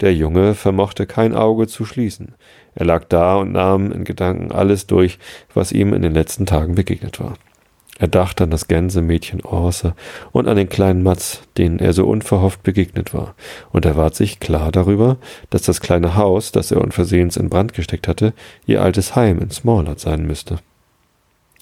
Der 0.00 0.12
Junge 0.12 0.56
vermochte 0.56 1.06
kein 1.06 1.36
Auge 1.36 1.68
zu 1.68 1.84
schließen. 1.84 2.34
Er 2.74 2.86
lag 2.86 3.04
da 3.04 3.36
und 3.36 3.52
nahm 3.52 3.92
in 3.92 4.02
Gedanken 4.02 4.50
alles 4.50 4.88
durch, 4.88 5.20
was 5.54 5.70
ihm 5.70 5.94
in 5.94 6.02
den 6.02 6.12
letzten 6.12 6.44
Tagen 6.44 6.74
begegnet 6.74 7.20
war. 7.20 7.34
Er 7.98 8.08
dachte 8.08 8.44
an 8.44 8.50
das 8.50 8.68
Gänsemädchen 8.68 9.42
Orse 9.42 9.94
und 10.32 10.48
an 10.48 10.56
den 10.56 10.68
kleinen 10.68 11.02
Matz, 11.02 11.42
denen 11.56 11.78
er 11.78 11.92
so 11.92 12.06
unverhofft 12.06 12.62
begegnet 12.62 13.14
war, 13.14 13.34
und 13.70 13.84
er 13.84 13.96
ward 13.96 14.14
sich 14.14 14.40
klar 14.40 14.72
darüber, 14.72 15.18
dass 15.50 15.62
das 15.62 15.80
kleine 15.80 16.16
Haus, 16.16 16.52
das 16.52 16.70
er 16.70 16.80
unversehens 16.80 17.36
in 17.36 17.48
Brand 17.48 17.74
gesteckt 17.74 18.08
hatte, 18.08 18.32
ihr 18.66 18.82
altes 18.82 19.14
Heim 19.14 19.38
in 19.40 19.50
Smallard 19.50 20.00
sein 20.00 20.26
müsste. 20.26 20.58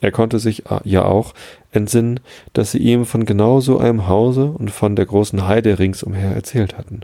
Er 0.00 0.12
konnte 0.12 0.38
sich 0.38 0.64
ja 0.84 1.04
auch 1.04 1.34
entsinnen, 1.72 2.20
dass 2.52 2.72
sie 2.72 2.78
ihm 2.78 3.04
von 3.04 3.26
genau 3.26 3.60
so 3.60 3.78
einem 3.78 4.08
Hause 4.08 4.46
und 4.46 4.70
von 4.70 4.96
der 4.96 5.06
großen 5.06 5.46
Heide 5.46 5.78
ringsumher 5.78 6.34
erzählt 6.34 6.78
hatten. 6.78 7.00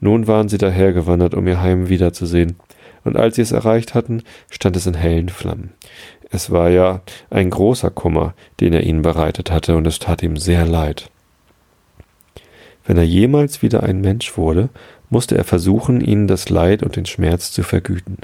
Nun 0.00 0.26
waren 0.26 0.48
sie 0.48 0.58
dahergewandert, 0.58 1.34
um 1.34 1.46
ihr 1.48 1.60
Heim 1.60 1.88
wiederzusehen, 1.88 2.56
und 3.08 3.16
als 3.16 3.36
sie 3.36 3.42
es 3.42 3.52
erreicht 3.52 3.94
hatten, 3.94 4.22
stand 4.50 4.76
es 4.76 4.86
in 4.86 4.94
hellen 4.94 5.28
Flammen. 5.28 5.72
Es 6.30 6.50
war 6.50 6.68
ja 6.68 7.00
ein 7.30 7.50
großer 7.50 7.90
Kummer, 7.90 8.34
den 8.60 8.72
er 8.72 8.84
ihnen 8.84 9.02
bereitet 9.02 9.50
hatte, 9.50 9.76
und 9.76 9.86
es 9.86 9.98
tat 9.98 10.22
ihm 10.22 10.36
sehr 10.36 10.66
leid. 10.66 11.10
Wenn 12.86 12.96
er 12.96 13.04
jemals 13.04 13.62
wieder 13.62 13.82
ein 13.82 14.00
Mensch 14.00 14.36
wurde, 14.36 14.68
musste 15.10 15.36
er 15.36 15.44
versuchen, 15.44 16.00
ihnen 16.00 16.26
das 16.26 16.48
Leid 16.48 16.82
und 16.82 16.96
den 16.96 17.06
Schmerz 17.06 17.50
zu 17.50 17.62
vergüten. 17.62 18.18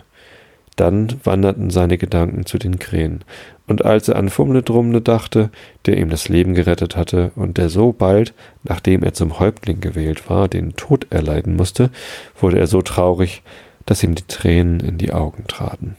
Dann 0.77 1.21
wanderten 1.23 1.71
seine 1.71 1.99
Gedanken 1.99 2.47
zu 2.47 2.59
den 2.59 2.79
Krähen, 2.79 3.25
und 3.67 3.85
als 3.85 4.09
er 4.09 4.17
an 4.17 4.29
Fumle 4.29 4.63
Drumle 4.63 5.01
dachte, 5.01 5.51
der 5.87 5.97
ihm 5.97 6.11
das 6.11 6.29
Leben 6.29 6.55
gerettet 6.55 6.97
hatte 6.97 7.31
und 7.37 7.57
der 7.57 7.71
so 7.71 7.93
bald, 7.93 8.35
nachdem 8.63 9.03
er 9.03 9.15
zum 9.15 9.39
Häuptling 9.39 9.81
gewählt 9.81 10.29
war, 10.29 10.49
den 10.49 10.77
Tod 10.77 11.07
erleiden 11.11 11.57
musste, 11.57 11.91
wurde 12.39 12.59
er 12.59 12.67
so 12.67 12.83
traurig, 12.83 13.43
dass 13.87 14.03
ihm 14.03 14.15
die 14.15 14.27
Tränen 14.27 14.81
in 14.81 14.99
die 14.99 15.13
Augen 15.13 15.45
traten. 15.47 15.97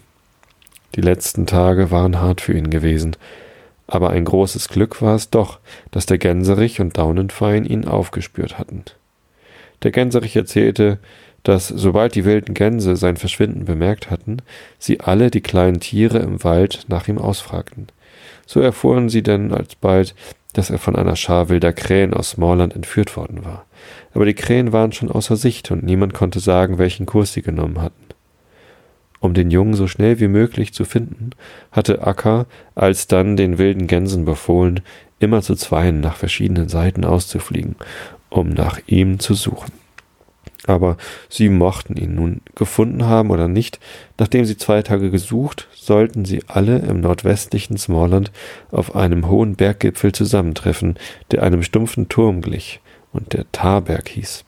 Die 0.96 1.02
letzten 1.02 1.46
Tage 1.46 1.92
waren 1.92 2.22
hart 2.22 2.42
für 2.42 2.54
ihn 2.54 2.70
gewesen, 2.70 3.16
aber 3.88 4.10
ein 4.10 4.26
großes 4.26 4.70
Glück 4.70 5.02
war 5.02 5.16
es 5.16 5.30
doch, 5.30 5.60
dass 5.92 6.06
der 6.06 6.18
Gänserich 6.18 6.82
und 6.82 6.98
Daunenfein 6.98 7.66
ihn 7.66 7.86
aufgespürt 7.86 8.58
hatten. 8.58 8.84
Der 9.84 9.92
Gänserich 9.92 10.36
erzählte, 10.36 11.00
dass, 11.44 11.68
sobald 11.68 12.16
die 12.16 12.26
wilden 12.26 12.56
Gänse 12.56 12.96
sein 12.96 13.18
Verschwinden 13.18 13.66
bemerkt 13.66 14.10
hatten, 14.10 14.38
sie 14.80 15.00
alle 15.00 15.30
die 15.30 15.42
kleinen 15.42 15.80
Tiere 15.80 16.18
im 16.18 16.44
Wald 16.44 16.86
nach 16.88 17.08
ihm 17.08 17.20
ausfragten. 17.20 17.88
So 18.48 18.62
erfuhren 18.62 19.10
sie 19.10 19.22
denn 19.22 19.54
alsbald, 19.54 20.16
dass 20.54 20.72
er 20.72 20.80
von 20.80 20.96
einer 20.96 21.16
Schar 21.16 21.50
wilder 21.50 21.74
Krähen 21.74 22.14
aus 22.14 22.32
Smallland 22.32 22.74
entführt 22.76 23.16
worden 23.16 23.46
war. 23.46 23.66
Aber 24.16 24.26
die 24.26 24.34
Krähen 24.34 24.72
waren 24.72 24.94
schon 24.94 25.12
außer 25.12 25.36
Sicht 25.36 25.72
und 25.72 25.84
niemand 25.84 26.14
konnte 26.14 26.40
sagen, 26.40 26.78
welchen 26.78 27.06
Kurs 27.06 27.34
sie 27.34 27.42
genommen 27.42 27.82
hatten. 27.82 28.06
Um 29.20 29.34
den 29.34 29.52
Jungen 29.52 29.74
so 29.74 29.88
schnell 29.88 30.22
wie 30.22 30.30
möglich 30.30 30.74
zu 30.74 30.86
finden, 30.86 31.32
hatte 31.72 32.08
Akka 32.08 32.46
alsdann 32.76 33.36
den 33.36 33.58
wilden 33.58 33.88
Gänsen 33.88 34.24
befohlen, 34.24 34.80
immer 35.20 35.42
zu 35.42 35.56
zweien 35.56 36.00
nach 36.00 36.16
verschiedenen 36.16 36.70
Seiten 36.70 37.04
auszufliegen, 37.04 37.76
um 38.30 38.50
nach 38.50 38.80
ihm 38.88 39.20
zu 39.20 39.34
suchen. 39.34 39.74
Aber 40.66 40.96
sie 41.28 41.50
mochten 41.50 41.98
ihn 41.98 42.16
nun 42.16 42.42
gefunden 42.56 43.06
haben 43.06 43.32
oder 43.32 43.50
nicht, 43.50 43.82
nachdem 44.18 44.46
sie 44.46 44.56
zwei 44.56 44.82
Tage 44.82 45.12
gesucht, 45.12 45.68
sollten 45.74 46.24
sie 46.24 46.42
alle 46.48 46.80
im 46.80 47.02
nordwestlichen 47.02 47.78
Smallland 47.78 48.32
auf 48.72 48.96
einem 48.96 49.28
hohen 49.28 49.58
Berggipfel 49.58 50.14
zusammentreffen, 50.14 50.96
der 51.32 51.44
einem 51.44 51.64
stumpfen 51.64 52.08
Turm 52.08 52.42
glich 52.42 52.80
und 53.16 53.34
der 53.34 53.52
Tarberg 53.52 54.10
hieß. 54.10 54.44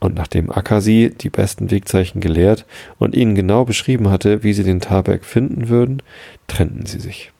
Und 0.00 0.14
nachdem 0.14 0.50
Akasi 0.50 1.14
die 1.16 1.30
besten 1.30 1.70
Wegzeichen 1.70 2.20
gelehrt 2.20 2.66
und 2.98 3.14
ihnen 3.14 3.34
genau 3.34 3.64
beschrieben 3.64 4.10
hatte, 4.10 4.42
wie 4.42 4.52
sie 4.52 4.64
den 4.64 4.80
Tarberg 4.80 5.24
finden 5.24 5.68
würden, 5.68 6.02
trennten 6.48 6.86
sie 6.86 6.98
sich. 6.98 7.30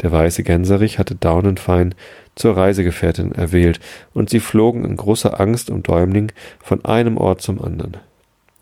Der 0.00 0.12
weiße 0.12 0.42
Gänserich 0.42 0.98
hatte 0.98 1.14
Daunenfein 1.14 1.94
zur 2.34 2.56
Reisegefährtin 2.56 3.32
erwählt, 3.32 3.80
und 4.14 4.30
sie 4.30 4.40
flogen 4.40 4.84
in 4.84 4.96
großer 4.96 5.40
Angst 5.40 5.70
um 5.70 5.82
Däumling 5.82 6.32
von 6.60 6.84
einem 6.84 7.16
Ort 7.16 7.42
zum 7.42 7.62
anderen. 7.62 7.98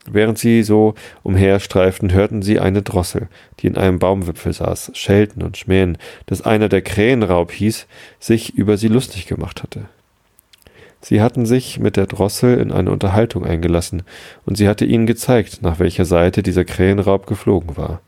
Während 0.07 0.39
sie 0.39 0.63
so 0.63 0.95
umherstreiften, 1.23 2.13
hörten 2.13 2.43
sie 2.43 2.59
eine 2.59 2.83
Drossel, 2.83 3.29
die 3.61 3.67
in 3.67 3.77
einem 3.77 3.99
Baumwipfel 3.99 4.53
saß, 4.53 4.93
schelten 4.95 5.43
und 5.43 5.57
schmähen, 5.57 5.99
dass 6.27 6.43
einer, 6.43 6.69
der 6.69 6.83
Krähenraub 6.83 7.53
hieß, 7.53 7.87
sich 8.19 8.55
über 8.55 8.77
sie 8.77 8.89
lustig 8.89 9.27
gemacht 9.27 9.63
hatte. 9.63 9.89
Sie 11.01 11.23
hatten 11.23 11.47
sich 11.47 11.79
mit 11.79 11.97
der 11.97 12.07
Drossel 12.07 12.59
in 12.59 12.73
eine 12.73 12.91
Unterhaltung 12.91 13.45
eingelassen, 13.45 14.03
und 14.45 14.57
sie 14.57 14.69
hatte 14.69 14.85
ihnen 14.85 15.07
gezeigt, 15.07 15.63
nach 15.63 15.79
welcher 15.79 16.05
Seite 16.05 16.43
dieser 16.43 16.65
Krähenraub 16.65 17.27
geflogen 17.27 17.77
war. 17.77 18.01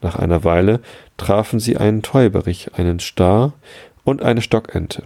Nach 0.00 0.16
einer 0.16 0.44
Weile 0.44 0.80
trafen 1.16 1.60
sie 1.60 1.76
einen 1.76 2.02
Täuberich, 2.02 2.70
einen 2.74 2.98
Star 3.00 3.52
und 4.04 4.22
eine 4.22 4.40
Stockente, 4.42 5.02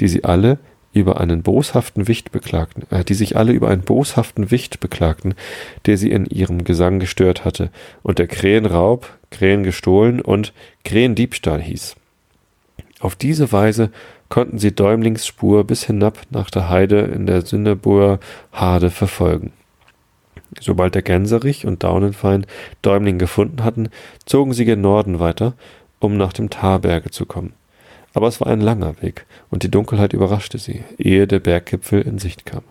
die 0.00 0.08
sie 0.08 0.24
alle 0.24 0.58
über 0.92 1.20
einen 1.20 1.42
boshaften 1.42 2.08
Wicht 2.08 2.32
beklagten, 2.32 2.84
äh, 2.90 3.04
die 3.04 3.14
sich 3.14 3.36
alle 3.36 3.52
über 3.52 3.68
einen 3.68 3.82
boshaften 3.82 4.50
Wicht 4.50 4.80
beklagten, 4.80 5.34
der 5.84 5.98
sie 5.98 6.10
in 6.10 6.24
ihrem 6.24 6.64
Gesang 6.64 6.98
gestört 7.00 7.44
hatte, 7.44 7.70
und 8.02 8.18
der 8.18 8.26
Krähenraub, 8.26 9.08
Krähen 9.30 9.62
gestohlen 9.62 10.20
und 10.22 10.54
Krähendiebstahl 10.84 11.60
hieß. 11.60 11.96
Auf 13.00 13.14
diese 13.14 13.52
Weise 13.52 13.90
konnten 14.28 14.58
sie 14.58 14.74
Däumlings 14.74 15.26
Spur 15.26 15.64
bis 15.64 15.84
hinab 15.84 16.20
nach 16.30 16.50
der 16.50 16.68
Heide 16.68 17.00
in 17.00 17.26
der 17.26 17.42
Sünderburger 17.42 18.20
Hade 18.52 18.90
verfolgen. 18.90 19.52
Sobald 20.60 20.94
der 20.94 21.02
Gänserich 21.02 21.66
und 21.66 21.84
Daunenfein 21.84 22.46
Däumling 22.82 23.18
gefunden 23.18 23.64
hatten, 23.64 23.88
zogen 24.24 24.52
sie 24.52 24.64
gen 24.64 24.80
Norden 24.80 25.20
weiter, 25.20 25.54
um 25.98 26.16
nach 26.16 26.32
dem 26.32 26.50
Tarberge 26.50 27.10
zu 27.10 27.26
kommen. 27.26 27.52
Aber 28.14 28.28
es 28.28 28.40
war 28.40 28.46
ein 28.46 28.60
langer 28.60 29.02
Weg, 29.02 29.26
und 29.50 29.62
die 29.62 29.70
Dunkelheit 29.70 30.12
überraschte 30.12 30.58
sie, 30.58 30.84
ehe 30.96 31.26
der 31.26 31.40
Berggipfel 31.40 32.00
in 32.00 32.18
Sicht 32.18 32.46
kam. 32.46 32.62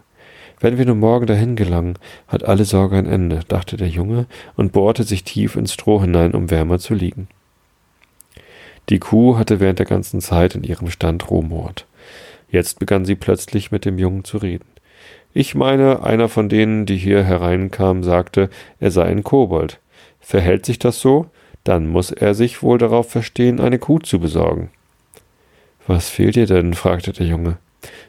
Wenn 0.59 0.77
wir 0.77 0.85
nur 0.85 0.95
morgen 0.95 1.27
dahin 1.27 1.55
gelangen, 1.55 1.99
hat 2.27 2.43
alle 2.43 2.65
Sorge 2.65 2.97
ein 2.97 3.05
Ende, 3.05 3.41
dachte 3.47 3.77
der 3.77 3.89
Junge 3.89 4.25
und 4.55 4.71
bohrte 4.71 5.03
sich 5.03 5.23
tief 5.23 5.55
ins 5.55 5.73
Stroh 5.73 6.01
hinein, 6.01 6.33
um 6.33 6.49
wärmer 6.49 6.79
zu 6.79 6.93
liegen. 6.93 7.27
Die 8.89 8.99
Kuh 8.99 9.37
hatte 9.37 9.59
während 9.59 9.79
der 9.79 9.85
ganzen 9.85 10.21
Zeit 10.21 10.55
in 10.55 10.63
ihrem 10.63 10.89
Stand 10.89 11.29
rumort. 11.29 11.85
Jetzt 12.49 12.79
begann 12.79 13.05
sie 13.05 13.15
plötzlich 13.15 13.71
mit 13.71 13.85
dem 13.85 13.97
Jungen 13.97 14.23
zu 14.23 14.37
reden. 14.37 14.67
Ich 15.33 15.55
meine, 15.55 16.03
einer 16.03 16.29
von 16.29 16.47
denen, 16.47 16.85
die 16.85 16.97
hier 16.97 17.23
hereinkamen, 17.23 18.03
sagte, 18.03 18.49
er 18.79 18.91
sei 18.91 19.03
ein 19.03 19.23
Kobold. 19.23 19.79
Verhält 20.21 20.65
sich 20.65 20.79
das 20.79 21.01
so? 21.01 21.27
Dann 21.63 21.87
muss 21.87 22.11
er 22.11 22.33
sich 22.33 22.63
wohl 22.63 22.77
darauf 22.77 23.09
verstehen, 23.09 23.59
eine 23.59 23.79
Kuh 23.79 23.99
zu 23.99 24.19
besorgen. 24.19 24.69
Was 25.87 26.09
fehlt 26.09 26.35
dir 26.35 26.45
denn? 26.45 26.73
fragte 26.73 27.11
der 27.11 27.25
Junge. 27.25 27.57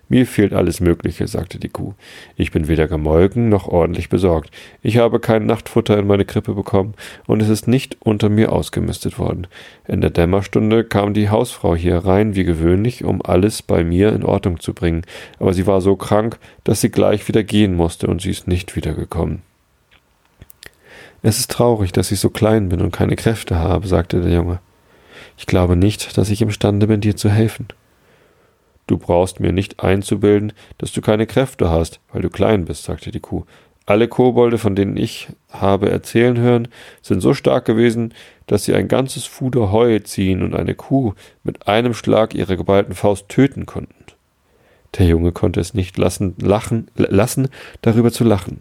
Mir 0.09 0.27
fehlt 0.27 0.53
alles 0.53 0.81
Mögliche, 0.81 1.27
sagte 1.27 1.59
die 1.59 1.69
Kuh. 1.69 1.95
Ich 2.37 2.53
bin 2.53 2.69
weder 2.69 2.87
gemolken 2.89 3.49
noch 3.49 3.67
ordentlich 3.67 4.09
besorgt. 4.09 4.51
Ich 4.83 4.99
habe 4.99 5.21
kein 5.21 5.47
Nachtfutter 5.47 5.99
in 5.99 6.07
meine 6.07 6.25
Krippe 6.25 6.55
bekommen 6.55 6.95
und 7.27 7.43
es 7.43 7.49
ist 7.49 7.67
nicht 7.67 7.97
unter 8.01 8.29
mir 8.29 8.53
ausgemistet 8.53 9.19
worden. 9.19 9.47
In 9.89 10.01
der 10.01 10.11
Dämmerstunde 10.11 10.85
kam 10.85 11.15
die 11.15 11.31
Hausfrau 11.31 11.75
hier 11.75 11.99
rein 11.99 12.35
wie 12.35 12.45
gewöhnlich, 12.45 13.05
um 13.05 13.21
alles 13.23 13.63
bei 13.63 13.85
mir 13.85 14.13
in 14.13 14.25
Ordnung 14.25 14.61
zu 14.61 14.75
bringen, 14.75 15.03
aber 15.39 15.55
sie 15.55 15.67
war 15.67 15.81
so 15.81 15.97
krank, 15.97 16.39
dass 16.65 16.81
sie 16.81 16.91
gleich 16.91 17.27
wieder 17.29 17.43
gehen 17.43 17.75
musste 17.75 18.07
und 18.07 18.23
sie 18.23 18.31
ist 18.31 18.47
nicht 18.47 18.77
wiedergekommen. 18.77 19.43
Es 21.23 21.41
ist 21.41 21.51
traurig, 21.51 21.93
dass 21.93 22.13
ich 22.13 22.21
so 22.21 22.31
klein 22.31 22.69
bin 22.69 22.81
und 22.81 22.93
keine 22.93 23.17
Kräfte 23.17 23.57
habe, 23.57 23.89
sagte 23.89 24.21
der 24.21 24.33
Junge. 24.33 24.61
Ich 25.37 25.47
glaube 25.47 25.77
nicht, 25.77 26.17
dass 26.17 26.31
ich 26.31 26.41
imstande 26.41 26.87
bin, 26.87 27.01
dir 27.01 27.17
zu 27.17 27.29
helfen. 27.29 27.67
Du 28.87 28.99
brauchst 28.99 29.41
mir 29.41 29.53
nicht 29.53 29.83
einzubilden, 29.83 30.53
dass 30.79 30.93
du 30.93 31.01
keine 31.01 31.27
Kräfte 31.27 31.71
hast, 31.71 32.01
weil 32.13 32.23
du 32.23 32.31
klein 32.31 32.65
bist, 32.67 32.85
sagte 32.85 33.11
die 33.11 33.21
Kuh. 33.21 33.45
Alle 33.85 34.09
Kobolde, 34.09 34.59
von 34.59 34.75
denen 34.75 34.97
ich 34.97 35.29
habe 35.51 35.91
erzählen 35.91 36.39
hören, 36.39 36.69
sind 37.03 37.21
so 37.21 37.35
stark 37.35 37.65
gewesen, 37.65 38.15
dass 38.47 38.65
sie 38.65 38.75
ein 38.75 38.89
ganzes 38.89 39.27
Fuder 39.27 39.71
Heu 39.71 39.99
ziehen 40.01 40.43
und 40.43 40.55
eine 40.55 40.75
Kuh 40.75 41.15
mit 41.45 41.69
einem 41.69 41.95
Schlag 41.95 42.35
ihrer 42.35 42.57
geballten 42.57 42.95
Faust 42.95 43.29
töten 43.29 43.65
konnten. 43.65 43.95
Der 44.99 45.07
Junge 45.07 45.31
konnte 45.33 45.61
es 45.61 45.75
nicht 45.75 45.99
lassen, 45.99 46.35
lachen, 46.41 46.91
lassen, 46.97 47.49
darüber 47.83 48.11
zu 48.11 48.25
lachen. 48.25 48.61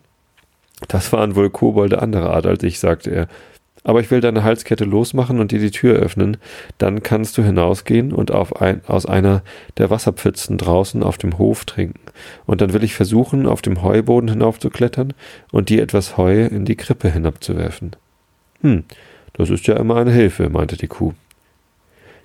Das 0.88 1.12
waren 1.14 1.36
wohl 1.36 1.50
Kobolde 1.50 2.02
anderer 2.02 2.32
Art 2.32 2.46
als 2.46 2.64
ich, 2.64 2.80
sagte 2.80 3.10
er 3.10 3.28
aber 3.86 4.02
ich 4.02 4.10
will 4.10 4.20
deine 4.20 4.44
Halskette 4.44 4.84
losmachen 4.84 5.40
und 5.40 5.52
dir 5.52 5.60
die 5.60 5.72
Tür 5.72 5.96
öffnen. 5.96 6.38
Dann 6.80 7.04
kannst 7.04 7.38
du 7.38 7.44
hinausgehen 7.44 8.12
und 8.12 8.32
ein, 8.32 8.82
aus 8.88 9.06
einer 9.06 9.44
der 9.78 9.92
Wasserpfützen 9.92 10.58
draußen 10.58 11.04
auf 11.04 11.20
dem 11.20 11.38
Hof 11.38 11.66
trinken. 11.66 12.02
Und 12.48 12.62
dann 12.62 12.74
will 12.74 12.84
ich 12.84 12.96
versuchen, 12.96 13.46
auf 13.46 13.62
dem 13.62 13.84
Heuboden 13.84 14.28
hinaufzuklettern 14.28 15.14
und 15.52 15.70
dir 15.70 15.84
etwas 15.84 16.18
Heu 16.18 16.46
in 16.46 16.66
die 16.66 16.76
Krippe 16.76 17.10
hinabzuwerfen. 17.10 17.96
Hm, 18.62 18.86
das 19.34 19.52
ist 19.52 19.68
ja 19.68 19.78
immer 19.78 19.98
eine 19.98 20.12
Hilfe, 20.12 20.50
meinte 20.50 20.78
die 20.78 20.88
Kuh. 20.88 21.14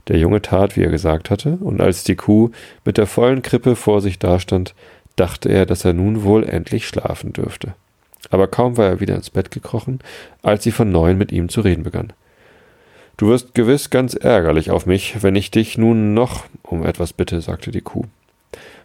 Der 0.09 0.17
Junge 0.17 0.41
tat, 0.41 0.79
wie 0.79 0.83
er 0.83 0.91
gesagt 0.91 1.29
hatte, 1.29 1.59
und 1.61 1.83
als 1.83 2.05
die 2.05 2.17
Kuh 2.17 2.51
mit 2.87 2.97
der 2.97 3.07
vollen 3.07 3.43
Krippe 3.43 3.77
vor 3.77 4.01
sich 4.01 4.19
dastand, 4.19 4.75
dachte 5.15 5.51
er, 5.51 5.67
dass 5.67 5.85
er 5.85 5.93
nun 5.93 6.25
wohl 6.25 6.49
endlich 6.49 6.89
schlafen 6.89 7.35
dürfte. 7.35 7.75
Aber 8.29 8.47
kaum 8.47 8.77
war 8.77 8.87
er 8.87 9.01
wieder 9.01 9.15
ins 9.15 9.31
Bett 9.31 9.51
gekrochen, 9.51 10.01
als 10.43 10.65
sie 10.65 10.73
von 10.73 10.91
neuem 10.91 11.17
mit 11.17 11.33
ihm 11.33 11.49
zu 11.49 11.63
reden 11.63 11.85
begann. 11.85 12.13
Du 13.17 13.29
wirst 13.29 13.55
gewiss 13.55 13.91
ganz 13.91 14.15
ärgerlich 14.15 14.71
auf 14.71 14.87
mich, 14.87 15.23
wenn 15.23 15.37
ich 15.37 15.51
dich 15.51 15.79
nun 15.79 16.15
noch 16.15 16.45
um 16.63 16.85
etwas 16.85 17.13
bitte, 17.13 17.41
sagte 17.41 17.71
die 17.71 17.83
Kuh. 17.83 18.05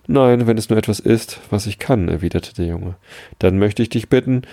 Nein, 0.08 0.46
wenn 0.46 0.58
es 0.58 0.70
nur 0.70 0.78
etwas 0.78 1.00
ist, 1.00 1.40
was 1.50 1.68
ich 1.68 1.80
kann, 1.80 2.10
erwiderte 2.10 2.54
der 2.54 2.66
Junge. 2.66 2.96
Dann 3.40 3.58
möchte 3.58 3.82
ich 3.82 3.90
dich 3.90 4.10
bitten, 4.10 4.44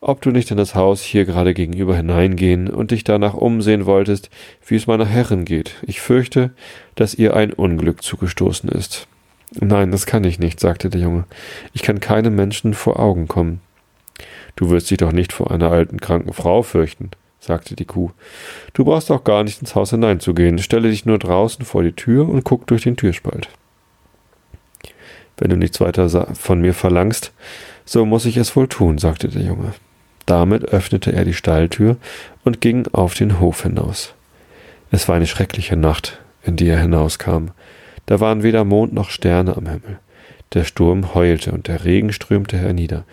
ob 0.00 0.22
du 0.22 0.30
nicht 0.30 0.50
in 0.50 0.56
das 0.56 0.74
Haus 0.74 1.02
hier 1.02 1.24
gerade 1.24 1.54
gegenüber 1.54 1.96
hineingehen 1.96 2.68
und 2.68 2.90
dich 2.90 3.04
danach 3.04 3.34
umsehen 3.34 3.86
wolltest, 3.86 4.30
wie 4.66 4.76
es 4.76 4.86
meiner 4.86 5.06
Herrin 5.06 5.44
geht. 5.44 5.74
Ich 5.82 6.00
fürchte, 6.00 6.50
dass 6.94 7.14
ihr 7.14 7.34
ein 7.34 7.52
Unglück 7.52 8.02
zugestoßen 8.02 8.68
ist. 8.70 9.06
Nein, 9.60 9.90
das 9.90 10.06
kann 10.06 10.24
ich 10.24 10.38
nicht, 10.38 10.60
sagte 10.60 10.90
der 10.90 11.00
Junge. 11.00 11.24
Ich 11.72 11.82
kann 11.82 12.00
keinem 12.00 12.34
Menschen 12.34 12.74
vor 12.74 12.98
Augen 13.00 13.28
kommen. 13.28 13.60
Du 14.56 14.70
wirst 14.70 14.90
dich 14.90 14.98
doch 14.98 15.12
nicht 15.12 15.32
vor 15.32 15.50
einer 15.50 15.70
alten, 15.70 16.00
kranken 16.00 16.32
Frau 16.32 16.62
fürchten, 16.62 17.10
sagte 17.40 17.76
die 17.76 17.84
Kuh. 17.84 18.10
Du 18.72 18.84
brauchst 18.84 19.10
auch 19.10 19.24
gar 19.24 19.44
nicht 19.44 19.60
ins 19.60 19.74
Haus 19.74 19.90
hineinzugehen. 19.90 20.58
Stelle 20.58 20.90
dich 20.90 21.06
nur 21.06 21.18
draußen 21.18 21.64
vor 21.64 21.82
die 21.82 21.92
Tür 21.92 22.28
und 22.28 22.44
guck 22.44 22.66
durch 22.66 22.82
den 22.82 22.96
Türspalt. 22.96 23.48
Wenn 25.36 25.50
du 25.50 25.56
nichts 25.56 25.80
weiter 25.80 26.08
von 26.34 26.60
mir 26.60 26.74
verlangst, 26.74 27.32
so 27.84 28.04
muss 28.04 28.26
ich 28.26 28.36
es 28.36 28.56
wohl 28.56 28.68
tun, 28.68 28.98
sagte 28.98 29.28
der 29.28 29.42
Junge. 29.42 29.72
Damit 30.26 30.66
öffnete 30.66 31.12
er 31.12 31.24
die 31.24 31.32
Stalltür 31.32 31.96
und 32.44 32.60
ging 32.60 32.86
auf 32.92 33.14
den 33.14 33.40
Hof 33.40 33.62
hinaus. 33.62 34.14
Es 34.90 35.08
war 35.08 35.16
eine 35.16 35.26
schreckliche 35.26 35.76
Nacht, 35.76 36.18
in 36.42 36.56
die 36.56 36.68
er 36.68 36.80
hinauskam. 36.80 37.46
Da 38.06 38.20
waren 38.20 38.42
weder 38.42 38.64
Mond 38.64 38.92
noch 38.92 39.10
Sterne 39.10 39.56
am 39.56 39.66
Himmel. 39.66 39.98
Der 40.54 40.64
Sturm 40.64 41.14
heulte 41.14 41.52
und 41.52 41.68
der 41.68 41.84
Regen 41.84 42.12
strömte 42.12 42.58
hernieder. 42.58 43.04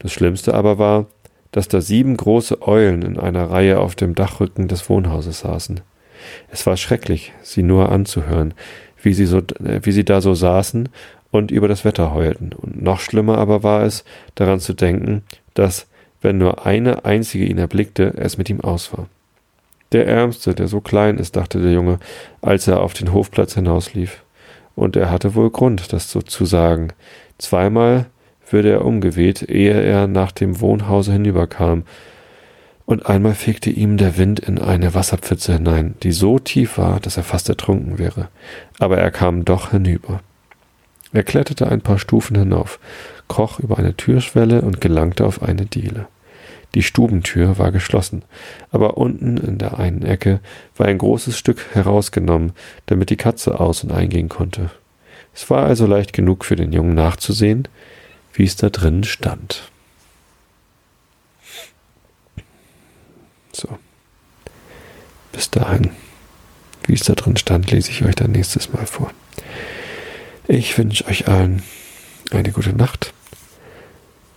Das 0.00 0.12
Schlimmste 0.12 0.54
aber 0.54 0.78
war, 0.78 1.06
dass 1.52 1.68
da 1.68 1.80
sieben 1.80 2.16
große 2.16 2.62
Eulen 2.66 3.02
in 3.02 3.18
einer 3.18 3.50
Reihe 3.50 3.78
auf 3.78 3.94
dem 3.94 4.14
Dachrücken 4.14 4.66
des 4.68 4.88
Wohnhauses 4.88 5.40
saßen. 5.40 5.80
Es 6.50 6.66
war 6.66 6.76
schrecklich, 6.76 7.32
sie 7.42 7.62
nur 7.62 7.90
anzuhören, 7.90 8.54
wie 9.02 9.14
sie, 9.14 9.26
so, 9.26 9.38
äh, 9.38 9.80
wie 9.82 9.92
sie 9.92 10.04
da 10.04 10.20
so 10.20 10.34
saßen 10.34 10.88
und 11.30 11.50
über 11.50 11.68
das 11.68 11.84
Wetter 11.84 12.12
heulten. 12.14 12.50
Und 12.52 12.82
noch 12.82 13.00
schlimmer 13.00 13.38
aber 13.38 13.62
war 13.62 13.82
es, 13.82 14.04
daran 14.34 14.60
zu 14.60 14.74
denken, 14.74 15.22
dass, 15.54 15.86
wenn 16.20 16.38
nur 16.38 16.66
eine 16.66 17.04
einzige 17.04 17.44
ihn 17.44 17.58
erblickte, 17.58 18.14
es 18.16 18.38
mit 18.38 18.50
ihm 18.50 18.60
aus 18.60 18.92
war. 18.92 19.06
Der 19.92 20.06
Ärmste, 20.06 20.54
der 20.54 20.68
so 20.68 20.80
klein 20.80 21.18
ist, 21.18 21.36
dachte 21.36 21.60
der 21.60 21.72
Junge, 21.72 21.98
als 22.42 22.68
er 22.68 22.80
auf 22.80 22.94
den 22.94 23.12
Hofplatz 23.12 23.54
hinauslief. 23.54 24.22
Und 24.76 24.96
er 24.96 25.10
hatte 25.10 25.34
wohl 25.34 25.50
Grund, 25.50 25.92
das 25.92 26.10
so 26.10 26.22
zu 26.22 26.44
sagen. 26.44 26.92
Zweimal 27.38 28.06
würde 28.52 28.70
er 28.70 28.84
umgeweht, 28.84 29.42
ehe 29.42 29.80
er 29.80 30.06
nach 30.06 30.32
dem 30.32 30.60
Wohnhause 30.60 31.12
hinüberkam. 31.12 31.84
und 32.86 33.06
einmal 33.06 33.34
fegte 33.34 33.70
ihm 33.70 33.98
der 33.98 34.18
Wind 34.18 34.40
in 34.40 34.58
eine 34.58 34.94
Wasserpfütze 34.94 35.52
hinein, 35.52 35.94
die 36.02 36.10
so 36.10 36.40
tief 36.40 36.76
war, 36.76 36.98
dass 36.98 37.16
er 37.16 37.22
fast 37.22 37.48
ertrunken 37.48 37.98
wäre. 37.98 38.28
Aber 38.80 38.98
er 38.98 39.12
kam 39.12 39.44
doch 39.44 39.70
hinüber. 39.70 40.22
Er 41.12 41.22
kletterte 41.22 41.68
ein 41.68 41.82
paar 41.82 42.00
Stufen 42.00 42.36
hinauf, 42.36 42.80
kroch 43.28 43.60
über 43.60 43.78
eine 43.78 43.96
Türschwelle 43.96 44.62
und 44.62 44.80
gelangte 44.80 45.24
auf 45.24 45.40
eine 45.40 45.66
Diele. 45.66 46.08
Die 46.74 46.82
Stubentür 46.82 47.58
war 47.58 47.72
geschlossen, 47.72 48.22
aber 48.70 48.96
unten 48.96 49.36
in 49.36 49.58
der 49.58 49.78
einen 49.78 50.02
Ecke 50.02 50.40
war 50.76 50.86
ein 50.86 50.98
großes 50.98 51.36
Stück 51.36 51.64
herausgenommen, 51.72 52.52
damit 52.86 53.10
die 53.10 53.16
Katze 53.16 53.58
aus 53.58 53.82
und 53.82 53.92
eingehen 53.92 54.28
konnte. 54.28 54.70
Es 55.34 55.50
war 55.50 55.64
also 55.64 55.86
leicht 55.86 56.12
genug 56.12 56.44
für 56.44 56.56
den 56.56 56.72
Jungen 56.72 56.94
nachzusehen, 56.94 57.66
wie 58.32 58.44
es 58.44 58.56
da 58.56 58.70
drinnen 58.70 59.04
stand. 59.04 59.70
So. 63.52 63.78
Bis 65.32 65.50
dahin. 65.50 65.90
Wie 66.84 66.94
es 66.94 67.02
da 67.02 67.14
drin 67.14 67.36
stand, 67.36 67.70
lese 67.70 67.90
ich 67.90 68.04
euch 68.04 68.14
dann 68.14 68.32
nächstes 68.32 68.72
Mal 68.72 68.86
vor. 68.86 69.12
Ich 70.48 70.76
wünsche 70.76 71.06
euch 71.06 71.28
allen 71.28 71.62
eine 72.30 72.52
gute 72.52 72.72
Nacht. 72.72 73.12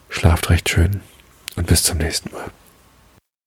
Schlaft 0.10 0.50
recht 0.50 0.70
schön 0.70 1.02
und 1.56 1.68
bis 1.68 1.84
zum 1.84 1.98
nächsten 1.98 2.32
Mal. 2.32 2.52